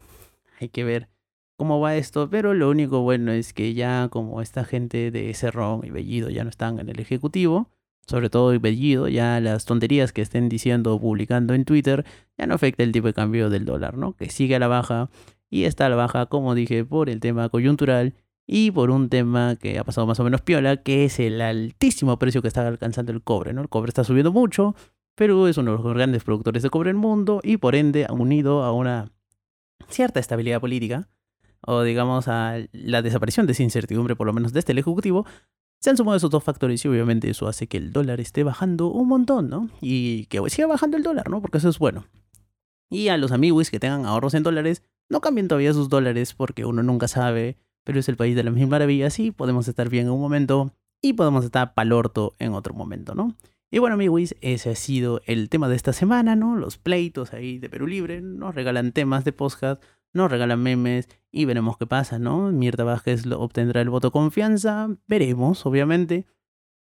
hay 0.60 0.68
que 0.68 0.84
ver 0.84 1.08
cómo 1.56 1.80
va 1.80 1.96
esto, 1.96 2.28
pero 2.30 2.54
lo 2.54 2.68
único 2.70 3.00
bueno 3.00 3.32
es 3.32 3.52
que 3.52 3.74
ya 3.74 4.08
como 4.10 4.40
esta 4.42 4.64
gente 4.64 5.10
de 5.10 5.32
Cerrón 5.34 5.82
y 5.84 5.90
Bellido 5.90 6.30
ya 6.30 6.44
no 6.44 6.50
están 6.50 6.78
en 6.78 6.88
el 6.88 7.00
Ejecutivo, 7.00 7.70
sobre 8.06 8.30
todo 8.30 8.58
Bellido, 8.58 9.08
ya 9.08 9.40
las 9.40 9.64
tonterías 9.64 10.12
que 10.12 10.22
estén 10.22 10.48
diciendo 10.48 10.94
o 10.94 11.00
publicando 11.00 11.54
en 11.54 11.64
Twitter, 11.64 12.04
ya 12.38 12.46
no 12.46 12.54
afecta 12.54 12.82
el 12.82 12.92
tipo 12.92 13.06
de 13.06 13.14
cambio 13.14 13.50
del 13.50 13.64
dólar, 13.64 13.96
¿no? 13.96 14.14
Que 14.14 14.30
sigue 14.30 14.56
a 14.56 14.58
la 14.58 14.68
baja 14.68 15.10
y 15.50 15.64
está 15.64 15.86
a 15.86 15.88
la 15.88 15.96
baja, 15.96 16.26
como 16.26 16.54
dije, 16.54 16.84
por 16.84 17.08
el 17.10 17.20
tema 17.20 17.48
coyuntural 17.48 18.14
y 18.46 18.70
por 18.70 18.90
un 18.90 19.08
tema 19.08 19.56
que 19.56 19.78
ha 19.78 19.84
pasado 19.84 20.06
más 20.06 20.20
o 20.20 20.24
menos 20.24 20.40
piola, 20.42 20.76
que 20.76 21.04
es 21.04 21.18
el 21.18 21.40
altísimo 21.40 22.18
precio 22.18 22.42
que 22.42 22.48
está 22.48 22.66
alcanzando 22.66 23.12
el 23.12 23.22
cobre, 23.22 23.52
¿no? 23.52 23.60
El 23.60 23.68
cobre 23.68 23.90
está 23.90 24.04
subiendo 24.04 24.32
mucho, 24.32 24.74
Perú 25.16 25.46
es 25.46 25.56
uno 25.56 25.72
de 25.72 25.82
los 25.82 25.94
grandes 25.94 26.22
productores 26.24 26.62
de 26.62 26.70
cobre 26.70 26.90
del 26.90 26.96
mundo 26.96 27.40
y 27.42 27.56
por 27.56 27.74
ende 27.74 28.06
unido 28.10 28.62
a 28.62 28.72
una 28.72 29.10
cierta 29.88 30.20
estabilidad 30.20 30.60
política 30.60 31.08
o 31.62 31.82
digamos 31.82 32.28
a 32.28 32.58
la 32.72 33.02
desaparición 33.02 33.46
de 33.46 33.52
esa 33.52 33.62
incertidumbre, 33.62 34.14
por 34.14 34.26
lo 34.26 34.32
menos 34.32 34.52
desde 34.52 34.72
el 34.72 34.78
Ejecutivo, 34.78 35.26
se 35.80 35.90
han 35.90 35.96
sumado 35.96 36.16
esos 36.16 36.30
dos 36.30 36.42
factores 36.42 36.84
y 36.84 36.88
obviamente 36.88 37.30
eso 37.30 37.48
hace 37.48 37.66
que 37.66 37.76
el 37.76 37.92
dólar 37.92 38.20
esté 38.20 38.42
bajando 38.42 38.88
un 38.88 39.08
montón, 39.08 39.48
¿no? 39.48 39.68
Y 39.80 40.26
que 40.26 40.40
siga 40.48 40.66
bajando 40.66 40.96
el 40.96 41.02
dólar, 41.02 41.30
¿no? 41.30 41.40
Porque 41.40 41.58
eso 41.58 41.68
es 41.68 41.78
bueno. 41.78 42.06
Y 42.90 43.08
a 43.08 43.16
los 43.16 43.32
amigos 43.32 43.70
que 43.70 43.80
tengan 43.80 44.06
ahorros 44.06 44.34
en 44.34 44.42
dólares, 44.42 44.82
no 45.08 45.20
cambien 45.20 45.48
todavía 45.48 45.72
sus 45.72 45.88
dólares 45.88 46.34
porque 46.34 46.64
uno 46.64 46.82
nunca 46.82 47.08
sabe, 47.08 47.56
pero 47.84 48.00
es 48.00 48.08
el 48.08 48.16
país 48.16 48.34
de 48.34 48.44
las 48.44 48.54
mil 48.54 48.66
maravillas 48.66 49.18
y 49.18 49.30
podemos 49.30 49.68
estar 49.68 49.88
bien 49.88 50.06
en 50.06 50.12
un 50.12 50.20
momento 50.20 50.72
y 51.02 51.12
podemos 51.12 51.44
estar 51.44 51.74
palorto 51.74 52.34
en 52.38 52.54
otro 52.54 52.74
momento, 52.74 53.14
¿no? 53.14 53.36
Y 53.70 53.78
bueno, 53.78 53.94
amigos, 53.94 54.34
ese 54.40 54.70
ha 54.70 54.76
sido 54.76 55.20
el 55.26 55.48
tema 55.48 55.68
de 55.68 55.76
esta 55.76 55.92
semana, 55.92 56.36
¿no? 56.36 56.56
Los 56.56 56.78
pleitos 56.78 57.32
ahí 57.32 57.58
de 57.58 57.68
Perú 57.68 57.86
Libre 57.86 58.20
nos 58.20 58.54
regalan 58.54 58.92
temas 58.92 59.24
de 59.24 59.32
podcast, 59.32 59.82
nos 60.16 60.30
regalan 60.30 60.62
memes 60.62 61.08
y 61.30 61.44
veremos 61.44 61.76
qué 61.78 61.86
pasa, 61.86 62.18
¿no? 62.18 62.50
Mirta 62.50 62.84
Vázquez 62.84 63.26
obtendrá 63.26 63.80
el 63.80 63.90
voto 63.90 64.10
confianza, 64.10 64.88
veremos, 65.06 65.66
obviamente. 65.66 66.26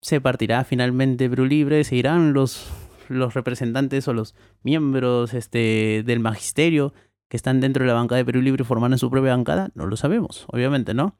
Se 0.01 0.21
partirá 0.21 0.63
finalmente 0.65 1.29
Perú 1.29 1.45
Libre, 1.45 1.83
se 1.83 1.95
irán 1.95 2.33
los, 2.33 2.69
los 3.09 3.33
representantes 3.33 4.07
o 4.07 4.13
los 4.13 4.35
miembros 4.61 5.33
este, 5.33 6.03
del 6.05 6.19
magisterio 6.19 6.93
que 7.29 7.37
están 7.37 7.61
dentro 7.61 7.83
de 7.83 7.87
la 7.87 7.95
bancada 7.95 8.17
de 8.17 8.25
Perú 8.25 8.41
Libre 8.41 8.63
formando 8.63 8.97
su 8.97 9.09
propia 9.09 9.31
bancada, 9.31 9.71
no 9.73 9.87
lo 9.87 9.95
sabemos, 9.95 10.45
obviamente, 10.49 10.93
¿no? 10.93 11.17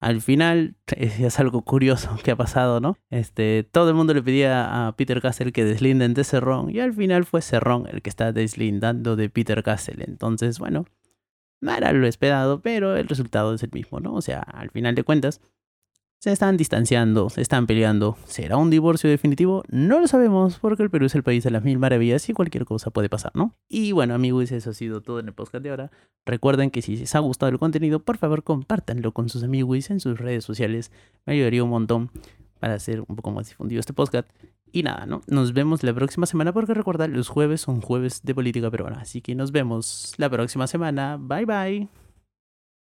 Al 0.00 0.20
final 0.20 0.76
es 0.96 1.38
algo 1.38 1.62
curioso 1.62 2.16
que 2.24 2.32
ha 2.32 2.36
pasado, 2.36 2.80
¿no? 2.80 2.96
Este, 3.10 3.62
todo 3.62 3.90
el 3.90 3.94
mundo 3.94 4.14
le 4.14 4.22
pedía 4.22 4.88
a 4.88 4.96
Peter 4.96 5.20
Castle 5.20 5.52
que 5.52 5.64
deslinden 5.64 6.14
de 6.14 6.24
Cerrón 6.24 6.70
y 6.70 6.80
al 6.80 6.92
final 6.92 7.24
fue 7.24 7.40
Cerrón 7.40 7.86
el 7.90 8.02
que 8.02 8.10
está 8.10 8.32
deslindando 8.32 9.14
de 9.14 9.30
Peter 9.30 9.62
Castle. 9.62 10.04
Entonces, 10.06 10.58
bueno, 10.58 10.86
no 11.62 11.72
era 11.72 11.92
lo 11.92 12.06
esperado, 12.06 12.60
pero 12.60 12.96
el 12.96 13.08
resultado 13.08 13.54
es 13.54 13.62
el 13.62 13.70
mismo, 13.72 14.00
¿no? 14.00 14.14
O 14.14 14.20
sea, 14.20 14.40
al 14.40 14.70
final 14.70 14.94
de 14.94 15.04
cuentas, 15.04 15.40
se 16.18 16.30
están 16.30 16.56
distanciando, 16.56 17.30
se 17.30 17.40
están 17.40 17.66
peleando. 17.66 18.16
¿Será 18.26 18.56
un 18.56 18.70
divorcio 18.70 19.08
definitivo? 19.08 19.64
No 19.68 19.98
lo 19.98 20.06
sabemos 20.06 20.58
porque 20.58 20.82
el 20.82 20.90
Perú 20.90 21.06
es 21.06 21.14
el 21.14 21.22
país 21.22 21.42
de 21.42 21.50
las 21.50 21.64
mil 21.64 21.78
maravillas 21.78 22.28
y 22.28 22.32
cualquier 22.32 22.64
cosa 22.64 22.90
puede 22.90 23.08
pasar, 23.08 23.32
¿no? 23.34 23.56
Y 23.68 23.92
bueno 23.92 24.14
amigos, 24.14 24.52
eso 24.52 24.70
ha 24.70 24.74
sido 24.74 25.00
todo 25.00 25.18
en 25.20 25.28
el 25.28 25.34
podcast 25.34 25.64
de 25.64 25.70
ahora. 25.70 25.90
Recuerden 26.26 26.70
que 26.70 26.82
si 26.82 26.96
les 26.96 27.14
ha 27.14 27.20
gustado 27.20 27.50
el 27.50 27.58
contenido, 27.58 28.00
por 28.00 28.18
favor 28.18 28.44
compártanlo 28.44 29.12
con 29.12 29.28
sus 29.28 29.42
amigos 29.42 29.90
en 29.90 29.98
sus 29.98 30.18
redes 30.18 30.44
sociales. 30.44 30.92
Me 31.26 31.32
ayudaría 31.32 31.64
un 31.64 31.70
montón 31.70 32.10
para 32.60 32.74
hacer 32.74 33.00
un 33.00 33.16
poco 33.16 33.32
más 33.32 33.48
difundido 33.48 33.80
este 33.80 33.92
podcast. 33.92 34.28
Y 34.72 34.82
nada, 34.82 35.04
¿no? 35.04 35.20
Nos 35.26 35.52
vemos 35.52 35.82
la 35.82 35.92
próxima 35.92 36.26
semana 36.26 36.52
porque 36.52 36.72
recuerda, 36.72 37.06
los 37.06 37.28
jueves 37.28 37.60
son 37.60 37.82
jueves 37.82 38.22
de 38.22 38.34
política 38.34 38.70
peruana. 38.70 39.00
Así 39.00 39.20
que 39.20 39.34
nos 39.34 39.52
vemos 39.52 40.14
la 40.16 40.30
próxima 40.30 40.66
semana. 40.66 41.18
Bye 41.20 41.44
bye. 41.44 42.01